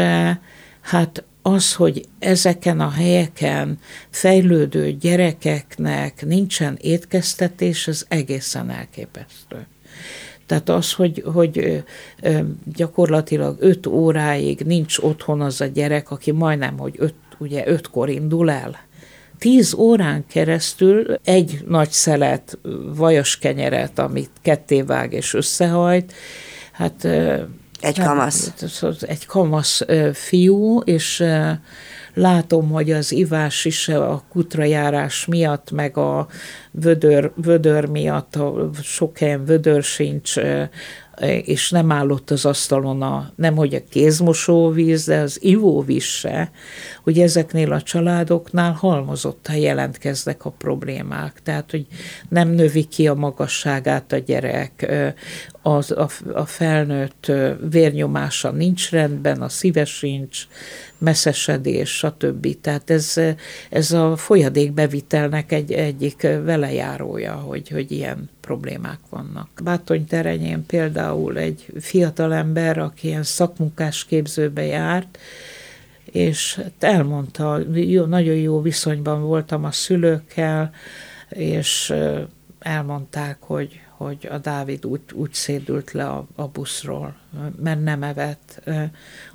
hát 0.80 1.24
az, 1.42 1.74
hogy 1.74 2.04
ezeken 2.18 2.80
a 2.80 2.90
helyeken 2.90 3.78
fejlődő 4.10 4.92
gyerekeknek 4.92 6.26
nincsen 6.26 6.78
étkeztetés, 6.80 7.88
ez 7.88 8.04
egészen 8.08 8.70
elképesztő. 8.70 9.66
Tehát 10.46 10.68
az, 10.68 10.92
hogy, 10.92 11.24
hogy 11.32 11.84
gyakorlatilag 12.74 13.56
öt 13.60 13.86
óráig 13.86 14.60
nincs 14.60 14.98
otthon 14.98 15.40
az 15.40 15.60
a 15.60 15.66
gyerek, 15.66 16.10
aki 16.10 16.30
majdnem, 16.30 16.78
hogy 16.78 16.94
öt, 16.98 17.14
ugye 17.38 17.66
ötkor 17.66 18.08
indul 18.08 18.50
el. 18.50 18.78
Tíz 19.38 19.74
órán 19.74 20.24
keresztül 20.26 21.18
egy 21.24 21.64
nagy 21.68 21.90
szelet 21.90 22.58
vajas 22.94 23.38
kenyeret, 23.38 23.98
amit 23.98 24.30
ketté 24.42 24.82
vág 24.82 25.12
és 25.12 25.34
összehajt, 25.34 26.12
hát 26.72 27.08
egy 27.82 27.98
kamasz. 27.98 28.52
Egy 29.00 29.26
kamasz 29.26 29.82
fiú, 30.12 30.78
és 30.78 31.24
látom, 32.14 32.70
hogy 32.70 32.90
az 32.90 33.12
ivás 33.12 33.64
is 33.64 33.88
a 33.88 34.22
kutrajárás 34.28 35.26
miatt, 35.26 35.70
meg 35.70 35.96
a 35.96 36.26
vödör, 36.70 37.32
vödör 37.36 37.84
miatt, 37.84 38.36
a 38.36 38.70
sok 38.82 39.18
helyen 39.18 39.44
vödör 39.44 39.82
sincs, 39.82 40.34
és 41.44 41.70
nem 41.70 41.92
állott 41.92 42.30
az 42.30 42.44
asztalon 42.44 43.02
a, 43.02 43.32
nem 43.36 43.54
hogy 43.54 43.74
a 43.74 43.80
kézmosóvíz, 43.90 45.04
de 45.04 45.18
az 45.18 45.38
ivóvíz 45.42 46.02
se, 46.02 46.50
hogy 47.02 47.18
ezeknél 47.18 47.72
a 47.72 47.82
családoknál 47.82 48.72
halmozottan 48.72 49.56
jelentkeznek 49.56 50.44
a 50.44 50.50
problémák. 50.50 51.40
Tehát, 51.42 51.70
hogy 51.70 51.86
nem 52.28 52.48
növi 52.48 52.84
ki 52.84 53.08
a 53.08 53.14
magasságát 53.14 54.12
a 54.12 54.18
gyerek, 54.18 54.92
az, 55.62 55.90
a, 55.90 56.08
a 56.32 56.44
felnőtt 56.44 57.32
vérnyomása 57.70 58.50
nincs 58.50 58.90
rendben, 58.90 59.42
a 59.42 59.48
szíve 59.48 59.84
sincs, 59.84 60.46
messzesedés, 60.98 61.90
stb. 61.90 62.60
Tehát 62.60 62.90
ez, 62.90 63.20
ez 63.70 63.92
a 63.92 64.16
folyadékbevitelnek 64.16 65.52
egy, 65.52 65.72
egyik 65.72 66.22
velejárója, 66.22 67.32
hogy, 67.32 67.68
hogy 67.68 67.92
ilyen 67.92 68.30
problémák 68.40 68.98
vannak. 69.10 69.48
Bátony 69.62 70.06
terenyén 70.06 70.66
például 70.66 71.38
egy 71.38 71.66
fiatalember, 71.80 72.78
aki 72.78 73.06
ilyen 73.06 73.22
szakmunkás 73.22 74.04
képzőbe 74.04 74.64
járt, 74.64 75.18
és 76.04 76.60
elmondta, 76.78 77.60
jó, 77.74 78.04
nagyon 78.04 78.34
jó 78.34 78.60
viszonyban 78.60 79.22
voltam 79.22 79.64
a 79.64 79.70
szülőkkel, 79.70 80.70
és 81.28 81.94
elmondták, 82.58 83.36
hogy, 83.40 83.80
hogy 84.02 84.28
a 84.30 84.38
Dávid 84.38 84.86
úgy, 84.86 85.00
úgy 85.12 85.32
szédült 85.32 85.92
le 85.92 86.08
a, 86.08 86.26
a 86.34 86.48
buszról, 86.48 87.16
mert 87.62 87.82
nem 87.82 88.02
evett. 88.02 88.70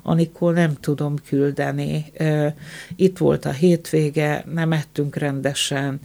Anikó 0.02 0.50
nem 0.50 0.74
tudom 0.74 1.16
küldeni. 1.16 2.04
Itt 2.96 3.18
volt 3.18 3.44
a 3.44 3.50
hétvége, 3.50 4.44
nem 4.52 4.72
ettünk 4.72 5.16
rendesen, 5.16 6.00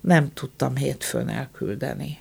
nem 0.00 0.32
tudtam 0.32 0.76
hétfőn 0.76 1.28
elküldeni. 1.28 2.18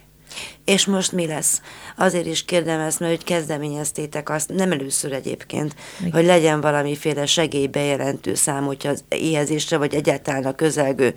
És 0.65 0.85
most 0.85 1.11
mi 1.11 1.27
lesz? 1.27 1.61
Azért 1.97 2.25
is 2.25 2.45
kérdem 2.45 2.79
ezt, 2.79 2.99
mert 2.99 3.15
hogy 3.15 3.23
kezdeményeztétek 3.23 4.29
azt, 4.29 4.53
nem 4.53 4.71
először 4.71 5.13
egyébként, 5.13 5.75
Igen. 5.99 6.11
hogy 6.11 6.25
legyen 6.25 6.61
valamiféle 6.61 7.25
segélybejelentő 7.25 8.35
szám, 8.35 8.65
hogyha 8.65 8.89
az 8.89 9.03
éhezésre, 9.09 9.77
vagy 9.77 9.93
egyáltalán 9.93 10.45
a 10.45 10.55
közelgő, 10.55 11.13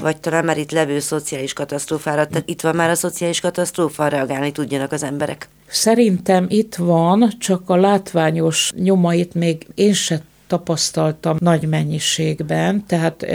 vagy 0.00 0.16
talán 0.16 0.44
már 0.44 0.58
itt 0.58 0.70
levő 0.70 1.00
szociális 1.00 1.52
katasztrófára, 1.52 2.26
tehát 2.26 2.48
itt 2.48 2.60
van 2.60 2.74
már 2.74 2.90
a 2.90 2.94
szociális 2.94 3.40
katasztrófa, 3.40 4.08
reagálni 4.08 4.52
tudjanak 4.52 4.92
az 4.92 5.02
emberek. 5.02 5.48
Szerintem 5.66 6.46
itt 6.48 6.74
van, 6.74 7.32
csak 7.38 7.70
a 7.70 7.76
látványos 7.76 8.72
nyomait 8.76 9.34
még 9.34 9.66
én 9.74 9.92
se 9.92 10.22
tapasztaltam 10.52 11.36
nagy 11.40 11.68
mennyiségben, 11.68 12.86
tehát 12.86 13.26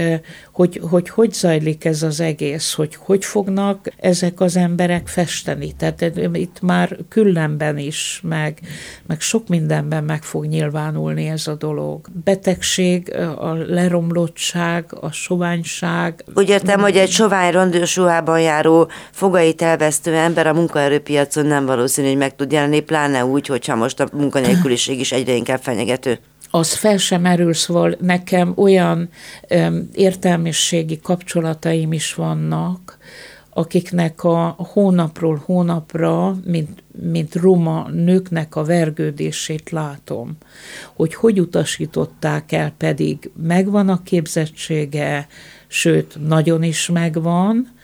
hogy, 0.52 0.82
hogy 0.90 1.10
hogy 1.10 1.34
zajlik 1.34 1.86
ez 1.86 2.04
az 2.04 2.20
egész, 2.20 2.74
hogy 2.74 2.96
hogy 2.96 3.26
fognak 3.26 3.88
ezek 3.98 4.40
az 4.40 4.56
emberek 4.56 5.08
festeni. 5.08 5.72
Tehát 5.78 6.12
itt 6.34 6.62
már 6.62 6.98
küllemben 7.10 7.78
is, 7.78 8.22
meg, 8.24 8.60
meg 9.08 9.22
sok 9.22 9.48
mindenben 9.48 10.04
meg 10.04 10.24
fog 10.24 10.46
nyilvánulni 10.46 11.28
ez 11.28 11.48
a 11.48 11.56
dolog. 11.56 12.08
Betegség, 12.24 13.16
a 13.38 13.54
leromlottság, 13.54 14.86
a 15.00 15.12
soványság. 15.12 16.24
Úgy 16.36 16.50
értem, 16.50 16.80
hogy 16.80 16.96
egy 16.96 17.12
sovány 17.12 17.52
rondős 17.52 17.96
ruhában 17.96 18.42
járó 18.42 18.90
fogait 19.12 19.62
elvesztő 19.62 20.14
ember 20.14 20.48
a 20.48 20.54
munkaerőpiacon 20.54 21.46
nem 21.46 21.66
valószínű, 21.66 22.08
hogy 22.08 22.18
meg 22.18 22.36
tud 22.36 22.52
jelenni, 22.52 22.80
pláne 22.80 23.26
úgy, 23.26 23.48
hogyha 23.48 23.76
most 23.76 24.00
a 24.00 24.08
munkanélküliség 24.14 25.00
is 25.00 25.12
egyre 25.12 25.34
inkább 25.34 25.62
fenyegető 25.62 26.20
az 26.50 26.74
fel 26.74 26.98
sem 26.98 27.22
merül, 27.22 27.54
szóval 27.54 27.96
nekem 28.02 28.54
olyan 28.56 29.10
öm, 29.48 29.90
értelmiségi 29.94 31.00
kapcsolataim 31.00 31.94
is 31.94 32.14
vannak, 32.14 32.98
akiknek 33.50 34.24
a 34.24 34.56
hónapról 34.58 35.42
hónapra, 35.46 36.38
mint, 36.46 36.84
mint 37.12 37.36
roma 37.36 37.90
nőknek 37.90 38.56
a 38.56 38.64
vergődését 38.64 39.70
látom, 39.70 40.38
hogy 40.96 41.14
hogy 41.14 41.40
utasították 41.40 42.52
el, 42.52 42.74
pedig 42.78 43.32
megvan 43.44 43.90
a 43.90 44.04
képzettsége, 44.04 45.28
sőt, 45.68 46.18
nagyon 46.28 46.64
is 46.64 46.90
megvan, 46.90 47.76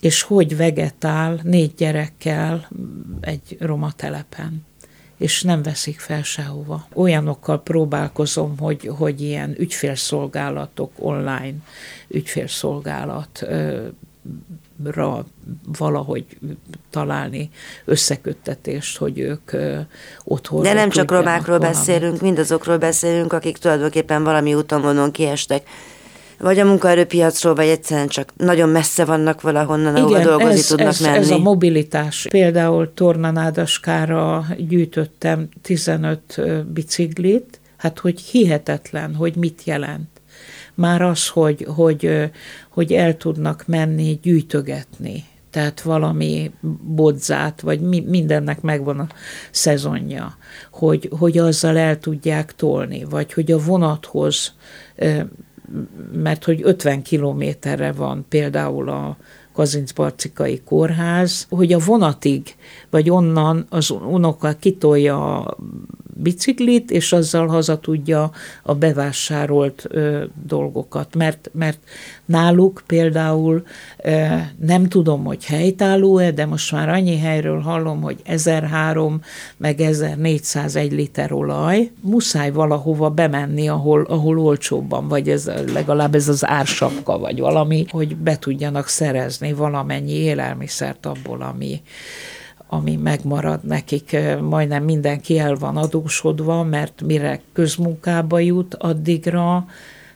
és 0.00 0.22
hogy 0.22 0.56
vegetál 0.56 1.40
négy 1.42 1.74
gyerekkel 1.76 2.68
egy 3.20 3.56
roma 3.60 3.92
telepen 3.92 4.64
és 5.16 5.42
nem 5.42 5.62
veszik 5.62 6.00
fel 6.00 6.22
sehova. 6.22 6.86
Olyanokkal 6.94 7.62
próbálkozom, 7.62 8.58
hogy, 8.58 8.90
hogy 8.98 9.20
ilyen 9.20 9.54
ügyfélszolgálatok, 9.58 10.92
online 10.98 11.54
ügyfélszolgálat 12.08 13.46
ra 14.84 15.24
valahogy 15.78 16.24
találni 16.90 17.50
összeköttetést, 17.84 18.96
hogy 18.96 19.18
ők 19.18 19.50
otthon. 20.24 20.62
De 20.62 20.72
nem 20.72 20.90
csak 20.90 21.10
romákról 21.10 21.58
beszélünk, 21.58 22.20
mindazokról 22.20 22.78
beszélünk, 22.78 23.32
akik 23.32 23.56
tulajdonképpen 23.56 24.24
valami 24.24 24.54
úton 24.54 24.82
vonon 24.82 25.10
kiestek 25.10 25.68
vagy 26.38 26.58
a 26.58 26.64
munkaerőpiacról, 26.64 27.54
vagy 27.54 27.66
egyszerűen 27.66 28.08
csak 28.08 28.32
nagyon 28.36 28.68
messze 28.68 29.04
vannak 29.04 29.40
valahonnan, 29.40 29.94
ahol 29.94 30.20
dolgozni 30.20 30.58
ez, 30.58 30.66
tudnak 30.66 30.86
ez, 30.86 31.00
menni. 31.00 31.16
ez 31.16 31.30
a 31.30 31.38
mobilitás. 31.38 32.26
Például 32.30 32.94
Tornanádaskára 32.94 34.46
gyűjtöttem 34.58 35.48
15 35.62 36.40
biciklit, 36.72 37.60
hát 37.76 37.98
hogy 37.98 38.20
hihetetlen, 38.20 39.14
hogy 39.14 39.36
mit 39.36 39.62
jelent. 39.64 40.08
Már 40.74 41.02
az, 41.02 41.28
hogy, 41.28 41.66
hogy, 41.68 42.30
hogy 42.68 42.92
el 42.92 43.16
tudnak 43.16 43.64
menni 43.66 44.18
gyűjtögetni. 44.22 45.24
tehát 45.50 45.80
valami 45.80 46.50
bodzát, 46.82 47.60
vagy 47.60 47.80
mi, 47.80 48.00
mindennek 48.00 48.60
megvan 48.60 48.98
a 48.98 49.06
szezonja, 49.50 50.36
hogy, 50.70 51.08
hogy 51.18 51.38
azzal 51.38 51.76
el 51.76 51.98
tudják 51.98 52.54
tolni, 52.54 53.04
vagy 53.04 53.32
hogy 53.32 53.52
a 53.52 53.58
vonathoz, 53.58 54.54
mert 56.12 56.44
hogy 56.44 56.60
50 56.62 57.02
kilométerre 57.02 57.92
van 57.92 58.24
például 58.28 58.88
a 58.88 59.16
Kazincbarcikai 59.52 60.60
kórház, 60.64 61.46
hogy 61.50 61.72
a 61.72 61.78
vonatig, 61.78 62.54
vagy 62.90 63.10
onnan 63.10 63.66
az 63.68 63.90
unoka 63.90 64.52
kitolja 64.52 65.46
biciklit, 66.16 66.90
és 66.90 67.12
azzal 67.12 67.46
haza 67.46 67.78
tudja 67.78 68.30
a 68.62 68.74
bevásárolt 68.74 69.84
ö, 69.88 70.24
dolgokat. 70.46 71.14
Mert, 71.14 71.50
mert 71.52 71.78
náluk 72.24 72.82
például 72.86 73.62
ö, 74.02 74.26
nem 74.58 74.88
tudom, 74.88 75.24
hogy 75.24 75.44
helytálló-e, 75.44 76.30
de 76.30 76.46
most 76.46 76.72
már 76.72 76.88
annyi 76.88 77.18
helyről 77.18 77.60
hallom, 77.60 78.00
hogy 78.00 78.20
1003 78.24 79.20
meg 79.56 79.80
1401 79.80 80.92
liter 80.92 81.32
olaj, 81.32 81.90
muszáj 82.00 82.50
valahova 82.50 83.10
bemenni, 83.10 83.68
ahol, 83.68 84.06
ahol 84.08 84.38
olcsóbban, 84.38 85.08
vagy 85.08 85.28
ez 85.28 85.50
legalább 85.72 86.14
ez 86.14 86.28
az 86.28 86.46
ársapka, 86.46 87.18
vagy 87.18 87.40
valami, 87.40 87.84
hogy 87.88 88.16
be 88.16 88.38
tudjanak 88.38 88.88
szerezni 88.88 89.52
valamennyi 89.52 90.12
élelmiszert 90.12 91.06
abból, 91.06 91.42
ami, 91.42 91.82
ami 92.74 92.96
megmarad 92.96 93.64
nekik, 93.64 94.16
majdnem 94.40 94.84
mindenki 94.84 95.38
el 95.38 95.54
van 95.54 95.76
adósodva, 95.76 96.62
mert 96.62 97.02
mire 97.02 97.40
közmunkába 97.52 98.38
jut, 98.38 98.74
addigra 98.74 99.66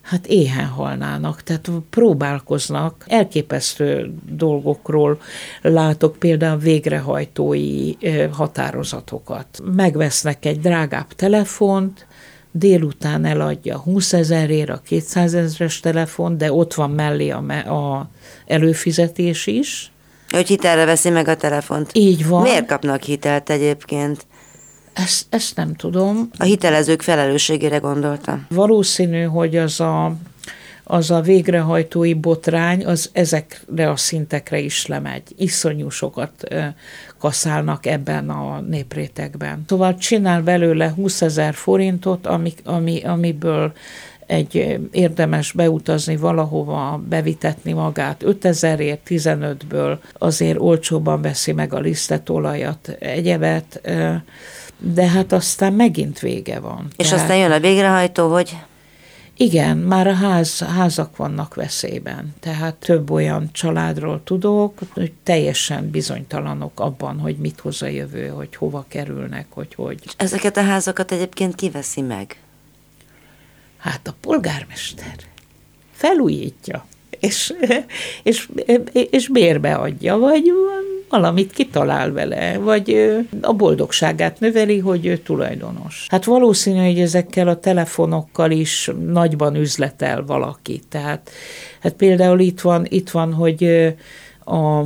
hát 0.09 0.27
éhen 0.27 0.67
halnának, 0.67 1.43
tehát 1.43 1.71
próbálkoznak. 1.91 3.05
Elképesztő 3.07 4.15
dolgokról 4.31 5.21
látok 5.63 6.17
például 6.17 6.59
végrehajtói 6.59 7.93
határozatokat. 8.31 9.61
Megvesznek 9.75 10.45
egy 10.45 10.61
drágább 10.61 11.13
telefont, 11.13 12.07
délután 12.51 13.25
eladja 13.25 13.79
20 13.79 14.13
ezerért 14.13 14.71
a 14.71 14.81
200 14.85 15.35
ezeres 15.35 15.81
telefon, 15.81 16.39
de 16.39 16.53
ott 16.53 16.75
van 16.75 16.91
mellé 16.91 17.31
a, 17.31 17.53
a 17.53 18.09
előfizetés 18.47 19.47
is, 19.47 19.93
hogy 20.31 20.49
hitelre 20.49 20.85
veszi 20.85 21.11
meg 21.11 21.29
a 21.29 21.37
telefont. 21.37 21.91
Így 21.93 22.27
van. 22.27 22.43
Miért 22.43 22.67
kapnak 22.67 23.03
hitelt 23.03 23.51
egyébként? 23.51 24.27
Ezt, 24.93 25.27
ezt 25.29 25.57
nem 25.57 25.75
tudom. 25.75 26.31
A 26.39 26.45
hitelezők 26.45 27.03
felelősségére 27.03 27.77
gondoltam. 27.77 28.47
Valószínű, 28.49 29.23
hogy 29.23 29.57
az 29.57 29.81
a, 29.81 30.13
az 30.85 31.11
a 31.11 31.21
végrehajtói 31.21 32.15
botrány, 32.15 32.87
az 32.87 33.11
ezekre 33.13 33.91
a 33.91 33.97
szintekre 33.97 34.59
is 34.59 34.87
lemegy. 34.87 35.23
Iszonyú 35.37 35.89
sokat 35.91 36.55
kaszálnak 37.19 37.87
ebben 37.87 38.31
a 38.31 38.61
néprétegben. 38.61 39.65
Szóval 39.69 39.97
csinál 39.97 40.43
belőle 40.43 40.93
20 40.97 41.23
ezer 41.23 41.55
forintot, 41.55 42.27
ami, 42.27 42.53
ami, 42.65 43.03
amiből 43.03 43.73
egy 44.29 44.79
érdemes 44.91 45.53
beutazni 45.53 46.17
valahova, 46.17 47.03
bevitetni 47.09 47.73
magát 47.73 48.23
5000ért, 48.27 48.99
15-ből, 49.07 49.99
azért 50.19 50.59
olcsóban 50.59 51.23
veszi 51.23 51.53
meg 51.53 51.75
a 51.75 51.79
lisztetolajat, 51.79 52.89
egyebet, 52.89 53.81
de 54.79 55.09
hát 55.09 55.33
aztán 55.33 55.73
megint 55.73 56.19
vége 56.19 56.61
van. 56.61 56.87
És 56.97 57.09
Tehát, 57.09 57.23
aztán 57.23 57.39
jön 57.39 57.51
a 57.51 57.61
végrehajtó, 57.61 58.33
hogy 58.33 58.57
igen, 59.41 59.77
már 59.77 60.07
a 60.07 60.15
ház, 60.15 60.59
házak 60.59 61.17
vannak 61.17 61.55
veszélyben. 61.55 62.35
Tehát 62.41 62.75
több 62.75 63.11
olyan 63.11 63.49
családról 63.53 64.21
tudok, 64.25 64.79
hogy 64.93 65.13
teljesen 65.23 65.91
bizonytalanok 65.91 66.81
abban, 66.81 67.19
hogy 67.19 67.37
mit 67.37 67.61
hoz 67.61 67.83
a 67.83 67.87
jövő, 67.87 68.29
hogy 68.29 68.57
hova 68.57 68.85
kerülnek, 68.89 69.47
hogy 69.51 69.75
hogy. 69.75 69.99
Ezeket 70.17 70.57
a 70.57 70.63
házakat 70.63 71.13
egyébként 71.13 71.55
kiveszi 71.55 72.01
meg? 72.01 72.37
Hát 73.79 74.09
a 74.09 74.15
polgármester 74.21 75.15
felújítja, 75.93 76.87
és, 77.21 77.55
és, 78.23 78.49
és 79.11 79.29
bérbe 79.29 79.75
adja, 79.75 80.17
vagy 80.17 80.53
valamit 81.09 81.53
kitalál 81.53 82.13
vele, 82.13 82.59
vagy 82.59 83.17
a 83.41 83.53
boldogságát 83.53 84.41
növeli, 84.41 84.79
hogy 84.79 85.07
ő 85.07 85.19
tulajdonos. 85.19 86.07
Hát 86.09 86.25
valószínű, 86.25 86.85
hogy 86.85 87.01
ezekkel 87.01 87.49
a 87.49 87.61
telefonokkal 87.61 88.51
is 88.51 88.91
nagyban 89.07 89.55
üzletel 89.57 90.25
valaki. 90.25 90.81
Tehát 90.89 91.31
hát 91.81 91.93
például 91.93 92.41
itt 92.41 92.61
van, 92.61 92.87
itt 92.89 93.11
van 93.11 93.33
hogy 93.33 93.65
a 94.45 94.83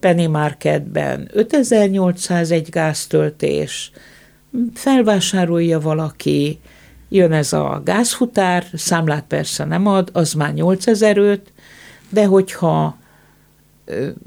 Penny 0.00 0.28
Marketben 0.30 1.30
5801 1.32 2.68
gáztöltés, 2.68 3.90
felvásárolja 4.74 5.80
valaki, 5.80 6.58
jön 7.14 7.32
ez 7.32 7.52
a 7.52 7.80
gázfutár, 7.84 8.66
számlát 8.72 9.24
persze 9.28 9.64
nem 9.64 9.86
ad, 9.86 10.10
az 10.12 10.32
már 10.32 10.52
8005, 10.52 11.52
de 12.08 12.26
hogyha 12.26 12.96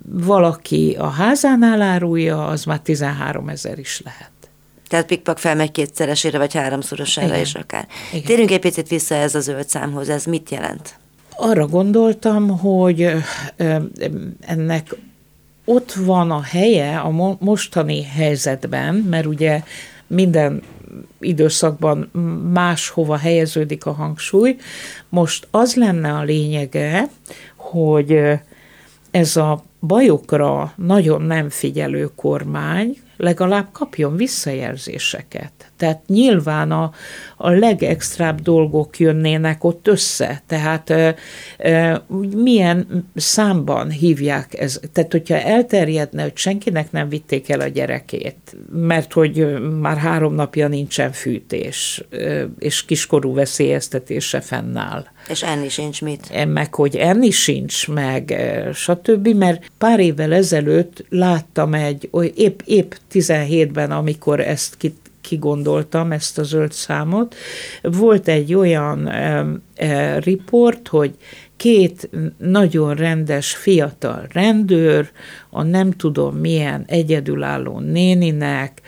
valaki 0.05 0.95
a 0.99 1.07
házánál 1.07 1.81
árulja, 1.81 2.47
az 2.47 2.63
már 2.63 2.79
13 2.79 3.49
ezer 3.49 3.79
is 3.79 4.01
lehet. 4.03 4.31
Tehát 4.87 5.05
pikpak 5.05 5.37
felmegy 5.37 5.71
kétszeresére, 5.71 6.37
vagy 6.37 6.53
háromszorosára 6.53 7.27
Igen. 7.27 7.39
is 7.39 7.55
akár. 7.55 7.87
Igen. 8.11 8.25
Térjünk 8.25 8.51
egy 8.51 8.59
picit 8.59 8.87
vissza 8.87 9.15
ez 9.15 9.35
a 9.35 9.39
zöld 9.39 9.67
számhoz, 9.67 10.09
ez 10.09 10.25
mit 10.25 10.49
jelent? 10.49 10.95
Arra 11.35 11.67
gondoltam, 11.67 12.59
hogy 12.59 13.11
ennek 14.39 14.95
ott 15.65 15.93
van 15.93 16.31
a 16.31 16.41
helye 16.41 16.99
a 16.99 17.35
mostani 17.39 18.03
helyzetben, 18.03 18.95
mert 18.95 19.25
ugye 19.25 19.61
minden 20.07 20.61
időszakban 21.19 22.11
máshova 22.53 23.17
helyeződik 23.17 23.85
a 23.85 23.91
hangsúly. 23.91 24.55
Most 25.09 25.47
az 25.51 25.75
lenne 25.75 26.13
a 26.13 26.23
lényege, 26.23 27.09
hogy 27.55 28.19
ez 29.11 29.35
a 29.35 29.63
bajokra 29.79 30.73
nagyon 30.75 31.21
nem 31.21 31.49
figyelő 31.49 32.09
kormány 32.15 32.97
legalább 33.17 33.67
kapjon 33.71 34.15
visszajelzéseket. 34.15 35.51
Tehát 35.77 36.01
nyilván 36.07 36.71
a, 36.71 36.91
a 37.37 37.49
legextrább 37.49 38.41
dolgok 38.41 38.99
jönnének 38.99 39.63
ott 39.63 39.87
össze. 39.87 40.41
Tehát 40.47 40.89
e, 40.89 41.15
e, 41.57 42.03
milyen 42.35 43.05
számban 43.15 43.89
hívják 43.89 44.59
ez. 44.59 44.79
Tehát, 44.93 45.11
hogyha 45.11 45.39
elterjedne, 45.39 46.21
hogy 46.21 46.37
senkinek 46.37 46.91
nem 46.91 47.09
vitték 47.09 47.49
el 47.49 47.59
a 47.59 47.67
gyerekét, 47.67 48.55
mert 48.71 49.13
hogy 49.13 49.61
már 49.79 49.97
három 49.97 50.33
napja 50.33 50.67
nincsen 50.67 51.11
fűtés, 51.11 52.03
és 52.59 52.85
kiskorú 52.85 53.33
veszélyeztetése 53.33 54.41
fennáll. 54.41 55.05
És 55.29 55.43
enni 55.43 55.69
sincs 55.69 56.01
mit. 56.01 56.45
Meg, 56.45 56.75
hogy 56.75 56.95
enni 56.95 57.29
sincs, 57.29 57.87
meg 57.87 58.35
stb. 58.73 59.27
Mert 59.27 59.66
pár 59.77 59.99
évvel 59.99 60.33
ezelőtt 60.33 61.05
láttam 61.09 61.73
egy, 61.73 62.09
épp, 62.35 62.59
épp 62.65 62.91
17-ben, 63.11 63.91
amikor 63.91 64.39
ezt 64.39 64.77
kit, 64.77 64.95
kigondoltam 65.21 66.11
ezt 66.11 66.37
a 66.37 66.43
zöld 66.43 66.71
számot. 66.71 67.35
Volt 67.81 68.27
egy 68.27 68.53
olyan 68.53 69.07
e, 69.07 69.45
e, 69.75 70.19
riport, 70.19 70.87
hogy 70.87 71.15
két 71.57 72.09
nagyon 72.37 72.95
rendes 72.95 73.55
fiatal 73.55 74.27
rendőr, 74.31 75.09
a 75.49 75.63
nem 75.63 75.91
tudom 75.91 76.35
milyen 76.35 76.83
egyedülálló 76.87 77.79
néninek 77.79 78.81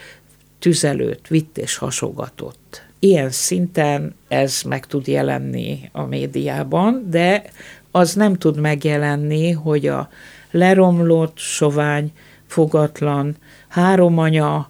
tüzelőt 0.60 1.28
vitt 1.28 1.58
és 1.58 1.78
hasogatott. 1.78 2.84
Ilyen 3.00 3.30
szinten 3.30 4.16
ez 4.28 4.62
meg 4.62 4.86
tud 4.86 5.08
jelenni 5.08 5.90
a 5.92 6.06
médiában, 6.06 7.08
de 7.10 7.44
az 7.92 8.14
nem 8.14 8.36
tud 8.36 8.60
megjelenni, 8.60 9.52
hogy 9.52 9.88
a 9.88 10.10
leromlott, 10.52 11.38
sovány, 11.38 12.12
fogatlan, 12.48 13.36
három 13.68 14.18
anya, 14.18 14.70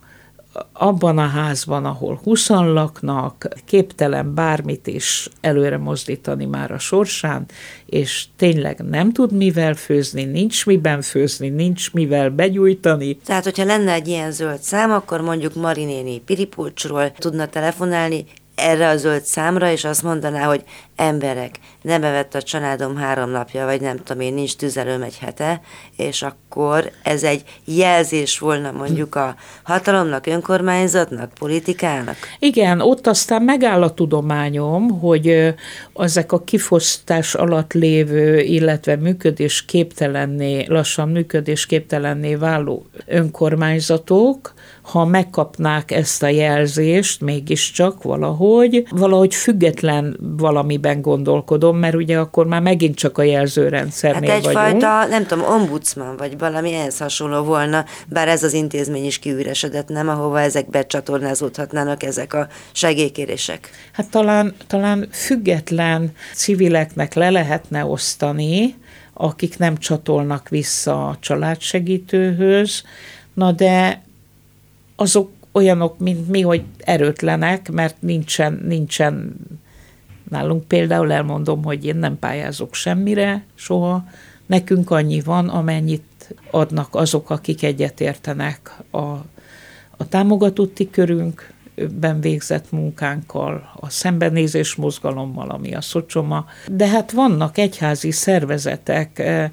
abban 0.74 1.18
a 1.18 1.28
házban, 1.28 1.86
ahol 1.86 2.20
huszan 2.24 2.74
laknak, 2.74 3.48
képtelen 3.66 4.34
bármit 4.34 4.88
is 4.88 5.30
előre 5.42 5.78
mozdítani 5.78 6.46
már 6.46 6.72
a 6.72 6.80
sorsán, 6.80 7.46
és 7.86 8.26
tényleg 8.36 8.80
nem 8.80 9.12
tud 9.12 9.32
mivel 9.32 9.74
főzni, 9.74 10.24
nincs 10.24 10.66
miben 10.66 11.02
főzni, 11.02 11.50
nincs 11.50 11.94
mivel 11.94 12.30
begyújtani. 12.30 13.16
Tehát, 13.16 13.44
hogyha 13.44 13.64
lenne 13.64 13.92
egy 13.92 14.08
ilyen 14.08 14.32
zöld 14.32 14.60
szám, 14.60 14.92
akkor 14.92 15.22
mondjuk 15.22 15.56
Marinéni 15.56 16.20
Piripulcsról 16.20 17.12
tudna 17.12 17.48
telefonálni, 17.48 18.26
erre 18.60 18.88
a 18.88 18.98
zöld 18.98 19.24
számra, 19.24 19.72
és 19.72 19.86
azt 19.86 20.04
mondaná, 20.04 20.44
hogy 20.44 20.64
emberek, 20.96 21.60
nem 21.82 22.04
evett 22.04 22.36
a 22.36 22.42
családom 22.42 22.96
három 22.96 23.30
napja, 23.30 23.66
vagy 23.66 23.82
nem 23.82 23.98
tudom 24.04 24.22
én, 24.22 24.34
nincs 24.34 24.56
tüzelőm 24.56 25.02
egy 25.02 25.18
hete, 25.18 25.62
és 25.98 26.22
akkor 26.22 26.92
ez 27.04 27.24
egy 27.24 27.44
jelzés 27.66 28.40
volna 28.40 28.72
mondjuk 28.72 29.16
a 29.16 29.36
hatalomnak, 29.64 30.26
önkormányzatnak, 30.26 31.34
politikának? 31.34 32.16
Igen, 32.40 32.82
ott 32.82 33.08
aztán 33.08 33.42
megáll 33.42 33.84
a 33.84 33.94
tudományom, 33.94 35.00
hogy 35.00 35.56
ezek 35.96 36.32
a 36.32 36.44
kifosztás 36.44 37.36
alatt 37.36 37.74
lévő, 37.74 38.40
illetve 38.40 38.96
működés 38.96 39.66
képtelenné, 39.66 40.66
lassan 40.68 41.10
működés 41.10 41.66
képtelenné 41.66 42.36
váló 42.36 42.86
önkormányzatok, 43.06 44.54
ha 44.92 45.06
megkapnák 45.06 45.92
ezt 45.92 46.24
a 46.24 46.28
jelzést, 46.28 47.22
mégiscsak 47.22 48.04
valahogy, 48.04 48.86
valahogy 48.90 49.36
független 49.36 50.18
valamiben 50.20 51.02
gondolkodom, 51.02 51.78
mert 51.78 51.96
ugye 51.96 52.18
akkor 52.18 52.48
már 52.48 52.62
megint 52.62 52.96
csak 52.96 53.18
a 53.18 53.24
jelzőrendszernél 53.24 54.30
hát 54.30 54.38
egyfajta, 54.38 54.88
vagyunk. 54.88 55.10
nem 55.10 55.26
tudom, 55.26 55.46
ombudsman, 55.46 56.18
vagy 56.18 56.38
valami 56.38 56.74
ehhez 56.74 56.98
hasonló 56.98 57.44
volna, 57.44 57.86
bár 58.08 58.28
ez 58.28 58.44
az 58.44 58.54
intézmény 58.54 59.06
is 59.06 59.20
kiüresedett, 59.20 59.88
nem, 59.88 60.10
ahova 60.10 60.40
ezek 60.42 60.70
becsatornázódhatnának 60.70 62.04
ezek 62.04 62.34
a 62.34 62.48
segélykérések. 62.72 63.70
Hát 63.92 64.10
talán, 64.10 64.56
talán 64.68 65.08
független 65.12 66.12
civileknek 66.34 67.14
le 67.14 67.30
lehetne 67.30 67.86
osztani, 67.86 68.76
akik 69.14 69.58
nem 69.58 69.78
csatolnak 69.78 70.50
vissza 70.50 71.08
a 71.08 71.18
családsegítőhöz, 71.20 72.84
na 73.34 73.52
de 73.52 74.08
azok 75.00 75.32
olyanok, 75.52 76.00
mint 76.00 76.30
mi, 76.30 76.42
hogy 76.42 76.64
erőtlenek, 76.78 77.72
mert 77.72 78.02
nincsen, 78.02 78.62
nincsen. 78.68 79.36
Nálunk 80.30 80.64
például 80.64 81.12
elmondom, 81.12 81.64
hogy 81.64 81.86
én 81.86 81.96
nem 81.96 82.20
pályázok 82.20 82.74
semmire 82.74 83.44
soha, 83.56 84.06
nekünk 84.46 84.92
annyi 84.92 85.22
van, 85.22 85.50
amennyit 85.50 86.36
adnak 86.52 86.96
azok, 86.96 87.30
akik 87.30 87.64
egyetértenek 87.64 88.78
a, 88.92 89.00
a 89.98 90.08
támogatóti 90.10 90.90
körünkben 91.80 92.22
végzett 92.22 92.72
munkánkkal, 92.72 93.72
a 93.80 93.90
szembenézés 93.90 94.76
mozgalommal, 94.76 95.50
ami 95.50 95.74
a 95.74 95.82
szocsoma. 95.82 96.46
De 96.68 96.88
hát 96.88 97.12
vannak 97.12 97.58
egyházi 97.58 98.12
szervezetek, 98.12 99.20
eh, 99.20 99.50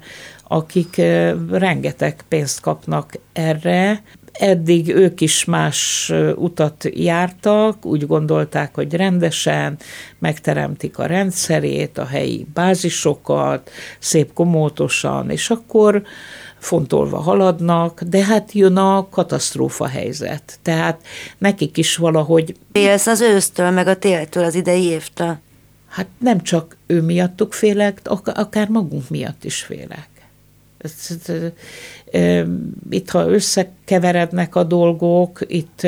akik 0.47 0.97
eh, 0.97 1.33
rengeteg 1.49 2.23
pénzt 2.27 2.59
kapnak 2.59 3.13
erre, 3.33 4.01
Eddig 4.39 4.89
ők 4.89 5.21
is 5.21 5.45
más 5.45 6.11
utat 6.35 6.89
jártak, 6.93 7.85
úgy 7.85 8.07
gondolták, 8.07 8.75
hogy 8.75 8.93
rendesen 8.93 9.77
megteremtik 10.19 10.97
a 10.97 11.05
rendszerét, 11.05 11.97
a 11.97 12.05
helyi 12.05 12.47
bázisokat, 12.53 13.69
szép 13.99 14.33
komótosan, 14.33 15.29
és 15.29 15.49
akkor 15.49 16.03
fontolva 16.59 17.17
haladnak, 17.17 18.01
de 18.03 18.23
hát 18.23 18.51
jön 18.51 18.77
a 18.77 19.07
katasztrófa 19.09 19.87
helyzet. 19.87 20.59
Tehát 20.61 21.01
nekik 21.37 21.77
is 21.77 21.95
valahogy... 21.95 22.55
Félsz 22.71 23.07
az 23.07 23.21
ősztől, 23.21 23.69
meg 23.69 23.87
a 23.87 23.97
téltől, 23.97 24.43
az 24.43 24.55
idei 24.55 24.83
évtől? 24.83 25.37
Hát 25.87 26.07
nem 26.19 26.41
csak 26.41 26.77
ő 26.87 27.01
miattuk 27.01 27.53
félek, 27.53 28.01
akár 28.23 28.69
magunk 28.69 29.09
miatt 29.09 29.43
is 29.43 29.61
félek. 29.61 30.09
Itt, 32.89 33.09
ha 33.09 33.29
összekeverednek 33.29 34.55
a 34.55 34.63
dolgok, 34.63 35.39
itt, 35.47 35.87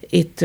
itt 0.00 0.44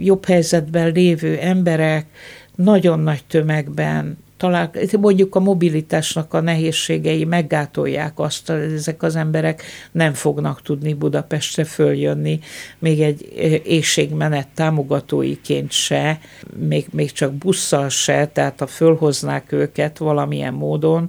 jobb 0.00 0.24
helyzetben 0.24 0.92
lévő 0.92 1.38
emberek 1.38 2.06
nagyon 2.54 3.00
nagy 3.00 3.24
tömegben 3.24 4.18
talál, 4.38 4.70
mondjuk 5.00 5.34
a 5.34 5.40
mobilitásnak 5.40 6.34
a 6.34 6.40
nehézségei 6.40 7.24
meggátolják 7.24 8.18
azt, 8.18 8.46
hogy 8.46 8.72
ezek 8.72 9.02
az 9.02 9.16
emberek 9.16 9.62
nem 9.92 10.12
fognak 10.12 10.62
tudni 10.62 10.94
Budapestre 10.94 11.64
följönni, 11.64 12.40
még 12.78 13.00
egy 13.00 13.32
éjségmenet 13.64 14.48
támogatóiként 14.54 15.72
se, 15.72 16.18
még, 16.56 16.86
még 16.90 17.12
csak 17.12 17.32
busszal 17.32 17.88
se, 17.88 18.26
tehát 18.26 18.58
ha 18.58 18.66
fölhoznák 18.66 19.52
őket 19.52 19.98
valamilyen 19.98 20.54
módon, 20.54 21.08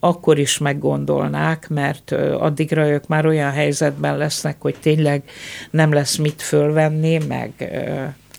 akkor 0.00 0.38
is 0.38 0.58
meggondolnák, 0.58 1.68
mert 1.68 2.12
addigra 2.38 2.88
ők 2.88 3.06
már 3.06 3.26
olyan 3.26 3.50
helyzetben 3.50 4.16
lesznek, 4.16 4.56
hogy 4.58 4.76
tényleg 4.80 5.22
nem 5.70 5.92
lesz 5.92 6.16
mit 6.16 6.42
fölvenni, 6.42 7.18
meg... 7.28 7.70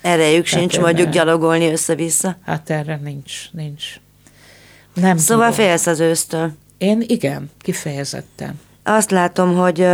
Erejük 0.01 0.45
sincs 0.45 0.80
mondjuk 0.80 1.09
gyalogolni 1.09 1.71
össze-vissza? 1.71 2.38
Hát 2.43 2.69
erre 2.69 2.99
nincs, 3.03 3.51
nincs. 3.51 3.99
Nem 4.95 5.17
szóval 5.17 5.49
tudom. 5.49 5.65
félsz 5.65 5.87
az 5.87 5.99
ősztől? 5.99 6.51
Én 6.77 7.03
igen, 7.07 7.51
kifejezetten. 7.59 8.59
Azt 8.83 9.11
látom, 9.11 9.55
hogy 9.55 9.87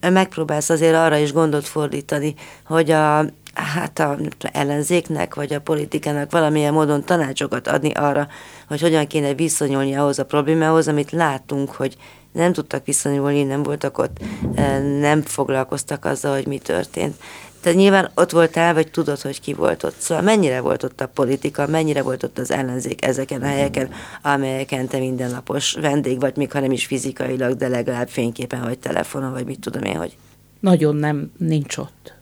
megpróbálsz 0.00 0.70
azért 0.70 0.94
arra 0.94 1.16
is 1.16 1.32
gondot 1.32 1.66
fordítani, 1.66 2.34
hogy 2.64 2.90
a 2.90 3.24
hát 3.54 3.98
a 3.98 4.18
ellenzéknek, 4.52 5.34
vagy 5.34 5.52
a 5.52 5.60
politikának 5.60 6.30
valamilyen 6.30 6.72
módon 6.72 7.04
tanácsokat 7.04 7.68
adni 7.68 7.90
arra, 7.92 8.28
hogy 8.68 8.80
hogyan 8.80 9.06
kéne 9.06 9.34
viszonyulni 9.34 9.94
ahhoz 9.94 10.18
a 10.18 10.24
problémához, 10.24 10.88
amit 10.88 11.10
látunk, 11.10 11.70
hogy 11.70 11.96
nem 12.32 12.52
tudtak 12.52 12.86
viszonyulni, 12.86 13.42
nem 13.42 13.62
voltak 13.62 13.98
ott, 13.98 14.18
nem 15.00 15.22
foglalkoztak 15.22 16.04
azzal, 16.04 16.34
hogy 16.34 16.46
mi 16.46 16.58
történt. 16.58 17.16
Tehát 17.60 17.78
nyilván 17.78 18.10
ott 18.14 18.30
voltál, 18.30 18.74
vagy 18.74 18.90
tudod, 18.90 19.20
hogy 19.20 19.40
ki 19.40 19.54
volt 19.54 19.82
ott. 19.82 19.98
Szóval 19.98 20.24
mennyire 20.24 20.60
volt 20.60 20.82
ott 20.82 21.00
a 21.00 21.08
politika, 21.08 21.66
mennyire 21.66 22.02
volt 22.02 22.22
ott 22.22 22.38
az 22.38 22.50
ellenzék 22.50 23.04
ezeken 23.04 23.42
a 23.42 23.46
helyeken, 23.46 23.90
amelyeken 24.22 24.86
te 24.86 24.98
mindennapos 24.98 25.72
vendég 25.72 26.20
vagy, 26.20 26.36
még 26.36 26.52
ha 26.52 26.60
nem 26.60 26.72
is 26.72 26.86
fizikailag, 26.86 27.56
de 27.56 27.68
legalább 27.68 28.08
fényképen, 28.08 28.60
vagy 28.60 28.78
telefonon, 28.78 29.32
vagy 29.32 29.44
mit 29.44 29.60
tudom 29.60 29.82
én, 29.82 29.96
hogy. 29.96 30.16
Nagyon 30.60 30.96
nem, 30.96 31.32
nincs 31.36 31.76
ott 31.76 32.16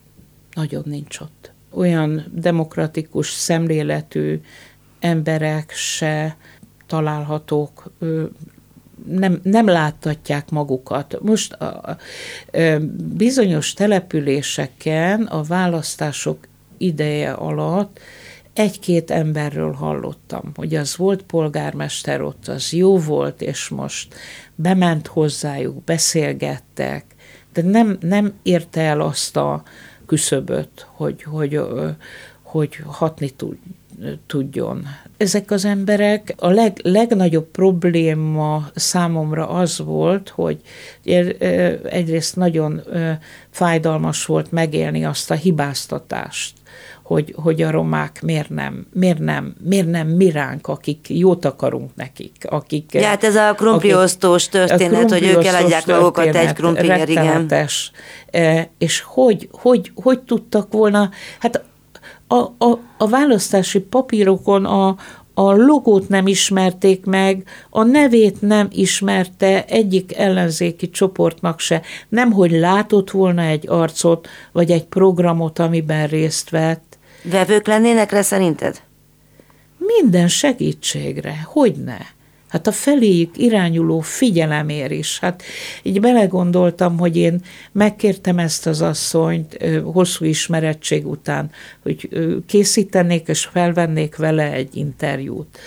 nagyon 0.56 0.82
nincs 0.86 1.20
ott. 1.20 1.52
Olyan 1.70 2.24
demokratikus 2.32 3.30
szemléletű 3.30 4.40
emberek 5.00 5.70
se 5.70 6.36
találhatók, 6.86 7.92
nem, 9.06 9.40
nem 9.42 9.66
láttatják 9.66 10.50
magukat. 10.50 11.18
Most 11.22 11.52
a, 11.52 11.64
a, 11.64 11.96
bizonyos 13.14 13.72
településeken 13.72 15.22
a 15.22 15.42
választások 15.42 16.38
ideje 16.76 17.32
alatt 17.32 18.00
egy-két 18.52 19.10
emberről 19.10 19.72
hallottam, 19.72 20.52
hogy 20.54 20.74
az 20.74 20.96
volt 20.96 21.22
polgármester 21.22 22.22
ott, 22.22 22.48
az 22.48 22.72
jó 22.72 22.98
volt, 22.98 23.42
és 23.42 23.68
most 23.68 24.14
bement 24.54 25.06
hozzájuk, 25.06 25.84
beszélgettek, 25.84 27.04
de 27.52 27.62
nem, 27.62 27.96
nem 28.00 28.32
érte 28.42 28.80
el 28.80 29.00
azt 29.00 29.36
a, 29.36 29.62
küszöböt, 30.06 30.86
hogy, 30.88 31.22
hogy, 31.22 31.60
hogy 32.42 32.76
hatni 32.86 33.34
tudjon. 34.26 34.86
Ezek 35.16 35.50
az 35.50 35.64
emberek, 35.64 36.34
a 36.38 36.48
leg, 36.48 36.80
legnagyobb 36.82 37.46
probléma 37.46 38.68
számomra 38.74 39.48
az 39.48 39.78
volt, 39.78 40.28
hogy 40.28 40.60
egyrészt 41.82 42.36
nagyon 42.36 42.82
fájdalmas 43.50 44.26
volt 44.26 44.52
megélni 44.52 45.04
azt 45.04 45.30
a 45.30 45.34
hibáztatást, 45.34 46.52
hogy, 47.02 47.34
hogy 47.36 47.62
a 47.62 47.70
romák 47.70 48.22
miért 48.22 48.50
nem, 48.50 48.86
miért 48.92 49.18
nem, 49.18 49.54
miért 49.64 49.90
nem 49.90 50.08
mi 50.08 50.30
ránk, 50.30 50.66
akik 50.66 51.06
jót 51.08 51.44
akarunk 51.44 51.90
nekik. 51.94 52.36
Akik, 52.48 52.92
ja, 52.92 53.06
hát 53.06 53.24
ez 53.24 53.36
a 53.36 53.54
krumpliosztós 53.54 54.48
történet, 54.48 55.10
hogy 55.10 55.22
ők 55.22 55.44
eladják 55.44 55.86
magukat 55.86 56.34
egy 56.34 56.52
krumpliért, 56.52 57.08
igen. 57.08 57.52
E, 58.30 58.70
és 58.78 59.00
hogy, 59.00 59.48
hogy, 59.52 59.92
hogy 59.94 60.20
tudtak 60.20 60.72
volna, 60.72 61.10
hát 61.38 61.64
a, 62.28 62.36
a, 62.36 62.78
a 62.98 63.08
választási 63.08 63.80
papírokon 63.80 64.64
a, 64.64 64.96
a 65.34 65.52
logót 65.52 66.08
nem 66.08 66.26
ismerték 66.26 67.04
meg, 67.04 67.48
a 67.70 67.82
nevét 67.82 68.40
nem 68.40 68.68
ismerte 68.70 69.64
egyik 69.64 70.16
ellenzéki 70.16 70.90
csoportnak 70.90 71.60
se. 71.60 71.82
Nem, 72.08 72.32
hogy 72.32 72.50
látott 72.50 73.10
volna 73.10 73.42
egy 73.42 73.68
arcot, 73.68 74.28
vagy 74.52 74.70
egy 74.70 74.84
programot, 74.84 75.58
amiben 75.58 76.06
részt 76.06 76.50
vett, 76.50 76.86
Vevők 77.30 77.66
lennének 77.66 78.10
rá 78.10 78.22
szerinted? 78.22 78.82
Minden 79.78 80.28
segítségre, 80.28 81.42
hogy 81.44 81.74
ne? 81.84 81.98
Hát 82.48 82.66
a 82.66 82.72
feléjük 82.72 83.38
irányuló 83.38 84.00
figyelemért 84.00 84.90
is. 84.90 85.18
Hát 85.18 85.42
így 85.82 86.00
belegondoltam, 86.00 86.98
hogy 86.98 87.16
én 87.16 87.40
megkértem 87.72 88.38
ezt 88.38 88.66
az 88.66 88.82
asszonyt 88.82 89.64
hosszú 89.84 90.24
ismerettség 90.24 91.06
után, 91.06 91.50
hogy 91.82 92.08
készítenék 92.46 93.28
és 93.28 93.44
felvennék 93.44 94.16
vele 94.16 94.52
egy 94.52 94.76
interjút. 94.76 95.58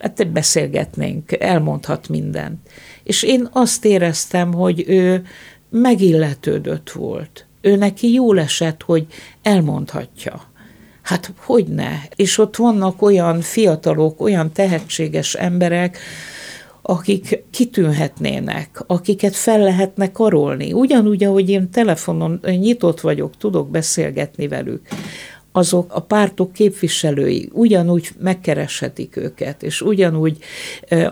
Hát 0.00 0.28
beszélgetnénk, 0.28 1.32
elmondhat 1.32 2.08
mindent. 2.08 2.58
És 3.02 3.22
én 3.22 3.48
azt 3.52 3.84
éreztem, 3.84 4.52
hogy 4.52 4.84
ő 4.86 5.24
megilletődött 5.70 6.90
volt. 6.90 7.46
Ő 7.60 7.76
neki 7.76 8.12
jól 8.12 8.40
esett, 8.40 8.82
hogy 8.82 9.06
elmondhatja 9.42 10.49
Hát 11.10 11.32
hogy 11.36 11.66
ne? 11.66 11.92
És 12.16 12.38
ott 12.38 12.56
vannak 12.56 13.02
olyan 13.02 13.40
fiatalok, 13.40 14.20
olyan 14.20 14.52
tehetséges 14.52 15.34
emberek, 15.34 15.98
akik 16.82 17.44
kitűnhetnének, 17.50 18.82
akiket 18.86 19.36
fel 19.36 19.58
lehetne 19.58 20.12
karolni. 20.12 20.72
Ugyanúgy, 20.72 21.24
ahogy 21.24 21.50
én 21.50 21.70
telefonon 21.70 22.40
nyitott 22.42 23.00
vagyok, 23.00 23.36
tudok 23.36 23.70
beszélgetni 23.70 24.48
velük 24.48 24.82
azok 25.52 25.94
a 25.94 26.00
pártok 26.00 26.52
képviselői 26.52 27.48
ugyanúgy 27.52 28.10
megkereshetik 28.18 29.16
őket, 29.16 29.62
és 29.62 29.80
ugyanúgy 29.80 30.38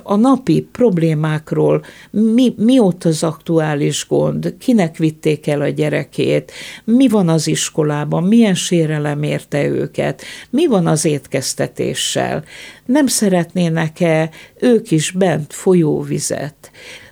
a 0.02 0.16
napi 0.16 0.68
problémákról 0.72 1.84
mi, 2.10 2.54
mi 2.56 2.78
ott 2.78 3.04
az 3.04 3.22
aktuális 3.22 4.06
gond, 4.08 4.54
kinek 4.58 4.96
vitték 4.96 5.46
el 5.46 5.60
a 5.60 5.68
gyerekét, 5.68 6.52
mi 6.84 7.08
van 7.08 7.28
az 7.28 7.46
iskolában, 7.46 8.22
milyen 8.22 8.54
sérelem 8.54 9.22
érte 9.22 9.66
őket, 9.66 10.22
mi 10.50 10.66
van 10.66 10.86
az 10.86 11.04
étkeztetéssel, 11.04 12.44
nem 12.86 13.06
szeretnének-e 13.06 14.30
ők 14.60 14.90
is 14.90 15.10
bent 15.10 15.52
folyóvizet, 15.52 16.70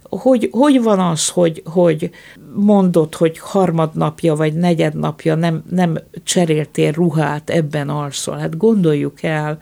hogy, 0.09 0.49
hogy 0.53 0.83
van 0.83 0.99
az, 0.99 1.29
hogy, 1.29 1.63
hogy 1.65 2.11
mondod, 2.55 3.15
hogy 3.15 3.39
harmadnapja 3.39 4.35
vagy 4.35 4.55
negyednapja 4.55 5.35
nem, 5.35 5.65
nem 5.71 5.99
cseréltél 6.25 6.93
ruhát, 6.93 7.51
ebben 7.51 7.89
alszol. 7.89 8.37
Hát 8.37 8.57
gondoljuk 8.57 9.23
el, 9.23 9.59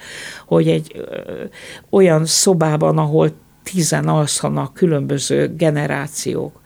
hogy 0.47 0.69
egy 0.69 0.93
ö, 0.95 1.45
olyan 1.91 2.25
szobában, 2.25 2.99
ahol 2.99 3.31
tizen 3.63 4.09
alszanak 4.09 4.75
különböző 4.75 5.55
generációk, 5.57 6.61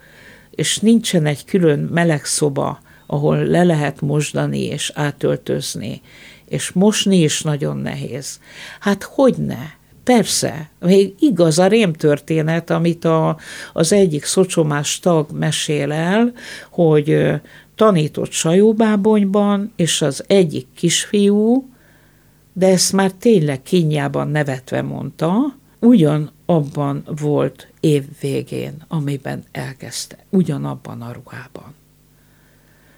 és 0.49 0.79
nincsen 0.79 1.25
egy 1.25 1.45
külön 1.45 1.79
meleg 1.79 2.25
szoba, 2.25 2.79
ahol 3.05 3.37
le 3.37 3.63
lehet 3.63 4.01
mosdani 4.01 4.63
és 4.63 4.91
átöltözni, 4.95 6.01
és 6.45 6.71
mosni 6.71 7.17
is 7.17 7.41
nagyon 7.41 7.77
nehéz. 7.77 8.39
Hát 8.79 9.03
hogy 9.03 9.35
ne? 9.37 9.77
Persze, 10.15 10.69
még 10.79 11.13
igaz 11.19 11.59
a 11.59 11.67
rémtörténet, 11.67 12.69
amit 12.69 13.05
a, 13.05 13.37
az 13.73 13.93
egyik 13.93 14.23
szocsomás 14.23 14.99
tag 14.99 15.31
mesél 15.31 15.91
el, 15.91 16.31
hogy 16.69 17.31
tanított 17.75 18.31
sajóbábonyban, 18.31 19.71
és 19.75 20.01
az 20.01 20.23
egyik 20.27 20.67
kisfiú, 20.75 21.69
de 22.53 22.67
ezt 22.67 22.93
már 22.93 23.11
tényleg 23.11 23.61
kínjában 23.61 24.27
nevetve 24.27 24.81
mondta, 24.81 25.55
ugyan 25.79 26.31
abban 26.45 27.03
volt 27.21 27.67
év 27.79 28.03
végén, 28.21 28.73
amiben 28.87 29.43
elkezdte, 29.51 30.17
ugyanabban 30.29 31.01
a 31.01 31.11
ruhában. 31.11 31.75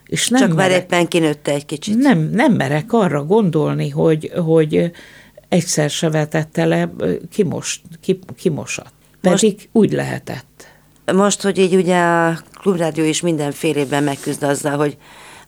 És 0.06 0.28
nem 0.28 0.42
Csak 0.42 0.54
merek, 0.56 0.72
már 0.72 0.80
éppen 0.80 1.08
kinőtte 1.08 1.52
egy 1.52 1.66
kicsit. 1.66 1.98
Nem, 1.98 2.20
nem 2.20 2.54
merek 2.54 2.94
arra 2.94 3.26
gondolni, 3.26 3.90
hogy, 3.90 4.32
hogy 4.46 4.92
egyszer 5.52 5.90
se 5.90 6.10
vetette 6.10 6.66
le, 6.66 6.92
kimost, 7.30 7.82
kimosat. 8.36 8.92
Pedig 9.22 9.54
most, 9.54 9.70
úgy 9.72 9.92
lehetett. 9.92 10.68
Most, 11.14 11.42
hogy 11.42 11.58
így 11.58 11.76
ugye 11.76 11.98
a 11.98 12.40
klubrádió 12.54 13.04
is 13.04 13.22
mindenfélében 13.22 14.04
megküzd 14.04 14.44
azzal, 14.44 14.78
hogy 14.78 14.98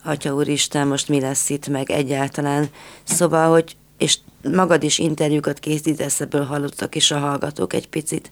Atya 0.04 0.34
Úristen, 0.34 0.88
most 0.88 1.10
mi 1.10 1.20
lesz 1.20 1.50
itt, 1.50 1.68
meg 1.68 1.90
egyáltalán. 1.92 2.70
Szóval, 3.04 3.50
hogy, 3.50 3.76
és 3.98 4.18
magad 4.52 4.84
is 4.84 5.00
interjúkat 5.00 5.60
készítesz, 5.60 6.22
ebből 6.22 6.44
hallottak 6.44 6.96
is 6.96 7.12
a 7.12 7.18
hallgatók 7.18 7.74
egy 7.74 7.88
picit, 7.88 8.32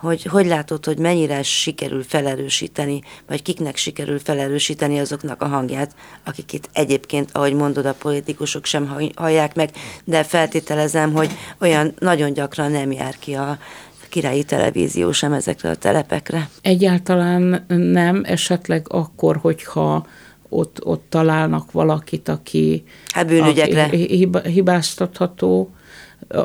hogy 0.00 0.22
hogy 0.22 0.46
látod, 0.46 0.84
hogy 0.84 0.98
mennyire 0.98 1.42
sikerül 1.42 2.02
felerősíteni, 2.02 3.02
vagy 3.26 3.42
kiknek 3.42 3.76
sikerül 3.76 4.18
felerősíteni 4.18 4.98
azoknak 4.98 5.42
a 5.42 5.46
hangját, 5.46 5.94
akik 6.24 6.52
itt 6.52 6.68
egyébként, 6.72 7.30
ahogy 7.32 7.54
mondod, 7.54 7.86
a 7.86 7.94
politikusok 7.94 8.64
sem 8.64 9.10
hallják 9.14 9.54
meg, 9.54 9.70
de 10.04 10.22
feltételezem, 10.24 11.12
hogy 11.12 11.30
olyan 11.60 11.94
nagyon 11.98 12.32
gyakran 12.32 12.70
nem 12.70 12.92
jár 12.92 13.18
ki 13.18 13.34
a 13.34 13.58
királyi 14.08 14.44
televízió 14.44 15.12
sem 15.12 15.32
ezekre 15.32 15.70
a 15.70 15.74
telepekre. 15.76 16.48
Egyáltalán 16.62 17.64
nem, 17.68 18.22
esetleg 18.24 18.86
akkor, 18.88 19.36
hogyha 19.36 20.06
ott, 20.48 20.84
ott 20.84 21.04
találnak 21.08 21.72
valakit, 21.72 22.28
aki, 22.28 22.84
hát 23.08 23.26
bűnügyekre. 23.26 23.84
aki 23.84 24.28
hibáztatható, 24.44 25.70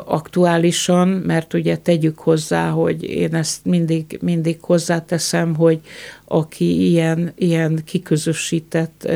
aktuálisan, 0.04 1.08
mert 1.08 1.54
ugye 1.54 1.76
tegyük 1.76 2.18
hozzá, 2.18 2.70
hogy 2.70 3.02
én 3.02 3.34
ezt 3.34 3.64
mindig, 3.64 4.18
mindig 4.22 4.56
hozzáteszem, 4.60 5.54
hogy 5.54 5.80
aki 6.24 6.90
ilyen, 6.90 7.32
ilyen 7.36 7.80
kiközösített, 7.84 9.08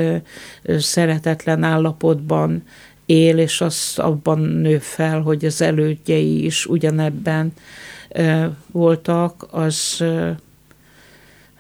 szeretetlen 0.79 1.63
állapotban 1.63 2.63
él, 3.07 3.39
és 3.39 3.61
az 3.61 3.93
abban 3.97 4.39
nő 4.41 4.79
fel, 4.79 5.21
hogy 5.21 5.45
az 5.45 5.63
elődjei 5.63 6.45
is 6.45 6.67
ugyanebben 6.67 7.53
voltak, 8.73 9.47
az 9.51 10.05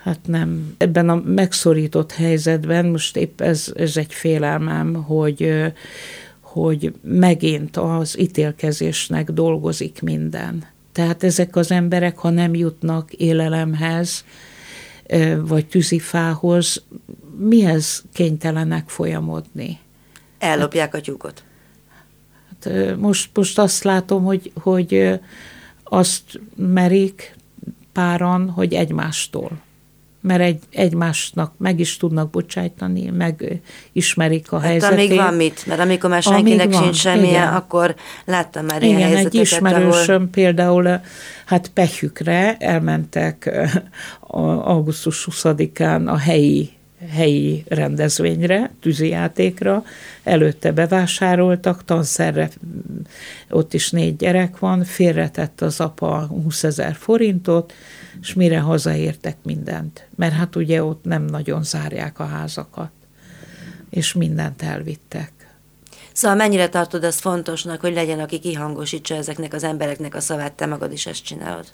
hát 0.02 0.18
nem, 0.26 0.74
ebben 0.76 1.08
a 1.08 1.22
megszorított 1.24 2.12
helyzetben, 2.12 2.86
most 2.86 3.16
épp 3.16 3.40
ez, 3.40 3.72
ez 3.76 3.96
egy 3.96 4.12
félelmem, 4.12 4.94
hogy 4.94 5.72
hogy 6.62 6.92
megint 7.02 7.76
az 7.76 8.18
ítélkezésnek 8.18 9.30
dolgozik 9.30 10.02
minden. 10.02 10.66
Tehát 10.92 11.22
ezek 11.22 11.56
az 11.56 11.70
emberek, 11.70 12.18
ha 12.18 12.30
nem 12.30 12.54
jutnak 12.54 13.12
élelemhez, 13.12 14.24
vagy 15.38 15.66
tűzifához, 15.66 16.84
mihez 17.38 18.04
kénytelenek 18.12 18.88
folyamodni? 18.88 19.78
Ellopják 20.38 20.94
a 20.94 21.00
tyúkot. 21.00 21.44
Hát, 22.48 22.96
most, 22.96 23.30
most 23.34 23.58
azt 23.58 23.84
látom, 23.84 24.24
hogy, 24.24 24.52
hogy 24.60 25.20
azt 25.84 26.40
merik 26.56 27.36
páran, 27.92 28.50
hogy 28.50 28.74
egymástól 28.74 29.60
mert 30.20 30.40
egy, 30.40 30.58
egymásnak 30.70 31.52
meg 31.58 31.80
is 31.80 31.96
tudnak 31.96 32.30
bocsájtani, 32.30 33.10
meg 33.10 33.60
ismerik 33.92 34.52
a 34.52 34.58
hát, 34.58 34.68
helyzetét. 34.68 34.98
Amíg 34.98 35.16
van 35.16 35.34
mit, 35.34 35.66
mert 35.66 35.80
amikor 35.80 36.10
már 36.10 36.22
senkinek 36.22 36.72
van, 36.72 36.82
sincs 36.82 36.96
semmilyen, 36.96 37.42
igen. 37.42 37.54
akkor 37.54 37.94
láttam 38.24 38.64
már 38.64 38.82
igen, 38.82 38.98
ilyen 38.98 39.16
egy 39.16 39.34
ismerősöm 39.34 40.14
ahol... 40.14 40.28
például 40.28 41.00
hát 41.46 41.68
Pehükre 41.68 42.56
elmentek 42.56 43.50
augusztus 44.60 45.28
20-án 45.30 46.06
a 46.06 46.18
helyi 46.18 46.77
helyi 47.06 47.64
rendezvényre, 47.68 48.70
tűzijátékra, 48.80 49.84
előtte 50.22 50.72
bevásároltak, 50.72 51.84
tanszerre 51.84 52.50
ott 53.50 53.74
is 53.74 53.90
négy 53.90 54.16
gyerek 54.16 54.58
van, 54.58 54.84
félretett 54.84 55.60
az 55.60 55.80
apa 55.80 56.26
20 56.26 56.64
ezer 56.64 56.94
forintot, 56.94 57.72
és 58.20 58.34
mire 58.34 58.58
hazaértek 58.58 59.36
mindent. 59.42 60.06
Mert 60.16 60.34
hát 60.34 60.56
ugye 60.56 60.84
ott 60.84 61.04
nem 61.04 61.24
nagyon 61.24 61.62
zárják 61.62 62.18
a 62.18 62.24
házakat, 62.24 62.90
és 63.90 64.12
mindent 64.12 64.62
elvittek. 64.62 65.32
Szóval 66.12 66.36
mennyire 66.36 66.68
tartod 66.68 67.04
azt 67.04 67.20
fontosnak, 67.20 67.80
hogy 67.80 67.92
legyen, 67.92 68.20
aki 68.20 68.38
kihangosítsa 68.38 69.14
ezeknek 69.14 69.54
az 69.54 69.64
embereknek 69.64 70.14
a 70.14 70.20
szavát, 70.20 70.52
te 70.52 70.66
magad 70.66 70.92
is 70.92 71.06
ezt 71.06 71.24
csinálod? 71.24 71.66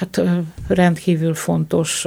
Hát 0.00 0.20
rendkívül 0.68 1.34
fontos. 1.34 2.06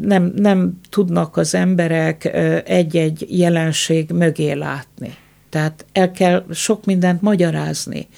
Nem, 0.00 0.32
nem 0.36 0.80
tudnak 0.90 1.36
az 1.36 1.54
emberek 1.54 2.24
egy-egy 2.64 3.26
jelenség 3.28 4.10
mögé 4.10 4.52
látni. 4.52 5.14
Tehát 5.50 5.84
el 5.92 6.10
kell 6.10 6.44
sok 6.52 6.84
mindent 6.84 7.22
magyarázni. 7.22 8.08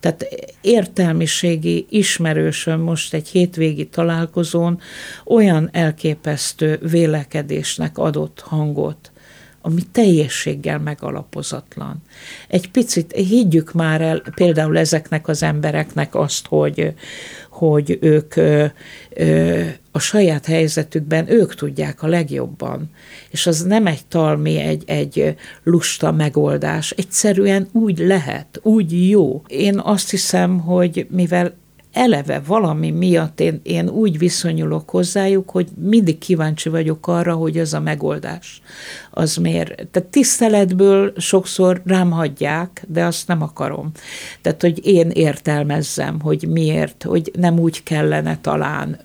Tehát 0.00 0.26
értelmiségi 0.60 1.86
ismerősöm 1.88 2.80
most 2.80 3.14
egy 3.14 3.28
hétvégi 3.28 3.86
találkozón 3.86 4.80
olyan 5.24 5.68
elképesztő 5.72 6.78
vélekedésnek 6.90 7.98
adott 7.98 8.40
hangot, 8.40 9.10
ami 9.66 9.82
teljességgel 9.92 10.78
megalapozatlan. 10.78 12.02
Egy 12.48 12.70
picit 12.70 13.12
higgyük 13.12 13.72
már 13.72 14.00
el 14.00 14.22
például 14.34 14.78
ezeknek 14.78 15.28
az 15.28 15.42
embereknek 15.42 16.14
azt, 16.14 16.46
hogy, 16.46 16.94
hogy 17.56 17.98
ők 18.00 18.36
ö, 18.36 18.64
ö, 19.10 19.62
a 19.92 19.98
saját 19.98 20.46
helyzetükben 20.46 21.30
ők 21.30 21.54
tudják 21.54 22.02
a 22.02 22.06
legjobban. 22.06 22.90
És 23.30 23.46
az 23.46 23.62
nem 23.62 23.86
egy 23.86 24.06
talmi, 24.06 24.56
egy, 24.56 24.82
egy 24.86 25.34
lusta 25.62 26.12
megoldás. 26.12 26.90
Egyszerűen 26.90 27.68
úgy 27.72 27.98
lehet, 27.98 28.60
úgy 28.62 29.08
jó. 29.08 29.42
Én 29.46 29.78
azt 29.78 30.10
hiszem, 30.10 30.58
hogy 30.58 31.06
mivel 31.10 31.54
eleve 31.92 32.40
valami 32.46 32.90
miatt 32.90 33.40
én, 33.40 33.60
én 33.62 33.88
úgy 33.88 34.18
viszonyulok 34.18 34.90
hozzájuk, 34.90 35.50
hogy 35.50 35.68
mindig 35.80 36.18
kíváncsi 36.18 36.68
vagyok 36.68 37.06
arra, 37.06 37.34
hogy 37.34 37.58
ez 37.58 37.72
a 37.72 37.80
megoldás 37.80 38.62
az 39.18 39.36
miért. 39.36 39.88
Tehát 39.90 40.08
tiszteletből 40.08 41.12
sokszor 41.16 41.82
rám 41.84 42.10
hagyják, 42.10 42.84
de 42.88 43.04
azt 43.04 43.28
nem 43.28 43.42
akarom. 43.42 43.90
Tehát, 44.40 44.62
hogy 44.62 44.86
én 44.86 45.10
értelmezzem, 45.10 46.20
hogy 46.20 46.48
miért, 46.48 47.02
hogy 47.02 47.30
nem 47.38 47.58
úgy 47.58 47.82
kellene 47.82 48.38
talán, 48.40 49.00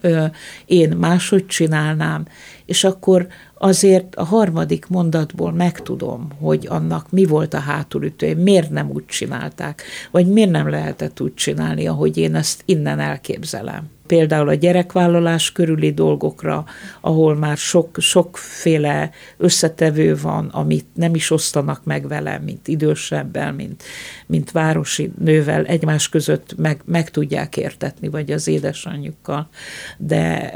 én 0.65 0.89
máshogy 0.89 1.45
csinálnám, 1.45 2.25
és 2.65 2.83
akkor 2.83 3.27
azért 3.57 4.15
a 4.15 4.23
harmadik 4.23 4.87
mondatból 4.87 5.51
megtudom, 5.51 6.27
hogy 6.39 6.65
annak 6.69 7.11
mi 7.11 7.25
volt 7.25 7.53
a 7.53 7.59
hátulütője, 7.59 8.35
miért 8.35 8.69
nem 8.69 8.89
úgy 8.89 9.05
csinálták, 9.05 9.83
vagy 10.11 10.27
miért 10.27 10.51
nem 10.51 10.69
lehetett 10.69 11.21
úgy 11.21 11.33
csinálni, 11.33 11.87
ahogy 11.87 12.17
én 12.17 12.35
ezt 12.35 12.61
innen 12.65 12.99
elképzelem 12.99 13.89
például 14.11 14.49
a 14.49 14.53
gyerekvállalás 14.53 15.51
körüli 15.51 15.91
dolgokra, 15.93 16.65
ahol 17.01 17.35
már 17.35 17.57
sok, 17.57 17.97
sokféle 17.99 19.11
összetevő 19.37 20.17
van, 20.21 20.47
amit 20.47 20.85
nem 20.93 21.15
is 21.15 21.31
osztanak 21.31 21.83
meg 21.83 22.07
velem, 22.07 22.43
mint 22.43 22.67
idősebbel, 22.67 23.53
mint, 23.53 23.83
mint 24.25 24.51
városi 24.51 25.11
nővel, 25.23 25.65
egymás 25.65 26.09
között 26.09 26.57
meg, 26.57 26.81
meg 26.85 27.09
tudják 27.09 27.57
értetni, 27.57 28.09
vagy 28.09 28.31
az 28.31 28.47
édesanyjukkal. 28.47 29.49
De, 29.97 30.53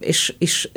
és, 0.00 0.34
és 0.38 0.68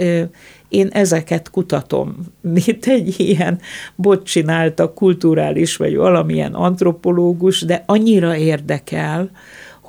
én 0.70 0.88
ezeket 0.92 1.50
kutatom, 1.50 2.18
mint 2.66 2.86
egy 2.86 3.16
ilyen 3.18 3.60
bot 3.96 4.26
csinálta 4.26 4.94
kulturális, 4.94 5.76
vagy 5.76 5.96
valamilyen 5.96 6.54
antropológus, 6.54 7.62
de 7.62 7.84
annyira 7.86 8.36
érdekel, 8.36 9.30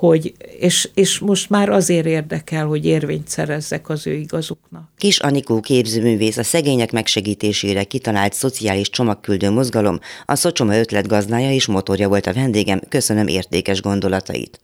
hogy, 0.01 0.33
és, 0.59 0.89
és 0.93 1.19
most 1.19 1.49
már 1.49 1.69
azért 1.69 2.05
érdekel, 2.05 2.65
hogy 2.65 2.85
érvényt 2.85 3.27
szerezzek 3.27 3.89
az 3.89 4.07
ő 4.07 4.13
igazuknak. 4.13 4.89
Kis 4.97 5.19
Anikó 5.19 5.59
képzőművész 5.59 6.37
a 6.37 6.43
szegények 6.43 6.91
megsegítésére 6.91 7.83
kitalált 7.83 8.33
szociális 8.33 8.89
csomagküldő 8.89 9.49
mozgalom, 9.49 9.99
a 10.25 10.35
Szocsoma 10.35 10.77
ötlet 10.77 11.07
gazdája 11.07 11.51
és 11.51 11.65
motorja 11.65 12.07
volt 12.07 12.27
a 12.27 12.33
vendégem, 12.33 12.81
köszönöm 12.89 13.27
értékes 13.27 13.81
gondolatait. 13.81 14.59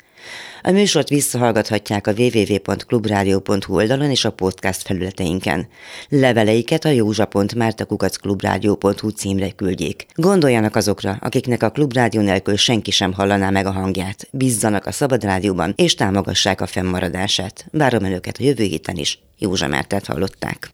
A 0.61 0.71
műsort 0.71 1.09
visszahallgathatják 1.09 2.07
a 2.07 2.13
www.clubradio.hu 2.17 3.75
oldalon 3.75 4.09
és 4.09 4.25
a 4.25 4.32
podcast 4.32 4.82
felületeinken. 4.82 5.67
Leveleiket 6.09 6.86
a 6.86 6.89
józsa.mártakukacklubrádió.hu 6.89 9.09
címre 9.09 9.51
küldjék. 9.51 10.05
Gondoljanak 10.15 10.75
azokra, 10.75 11.17
akiknek 11.21 11.63
a 11.63 11.69
Klubrádió 11.69 12.21
nélkül 12.21 12.55
senki 12.55 12.91
sem 12.91 13.13
hallaná 13.13 13.49
meg 13.49 13.65
a 13.65 13.71
hangját. 13.71 14.28
Bízzanak 14.32 14.86
a 14.86 14.91
Szabad 14.91 15.23
Rádióban, 15.23 15.73
és 15.75 15.95
támogassák 15.95 16.61
a 16.61 16.67
fennmaradását. 16.67 17.65
Várom 17.71 18.03
önöket 18.03 18.38
a 18.39 18.43
jövő 18.43 18.63
héten 18.63 18.95
is. 18.95 19.19
Józsa 19.38 19.67
Mártát 19.67 20.05
hallották. 20.05 20.69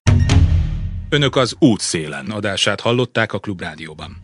Önök 1.10 1.36
az 1.36 1.56
útszélen 1.60 2.26
adását 2.26 2.82
hallották 2.82 3.34
a 3.34 3.39
Klubrádióban. 3.39 4.22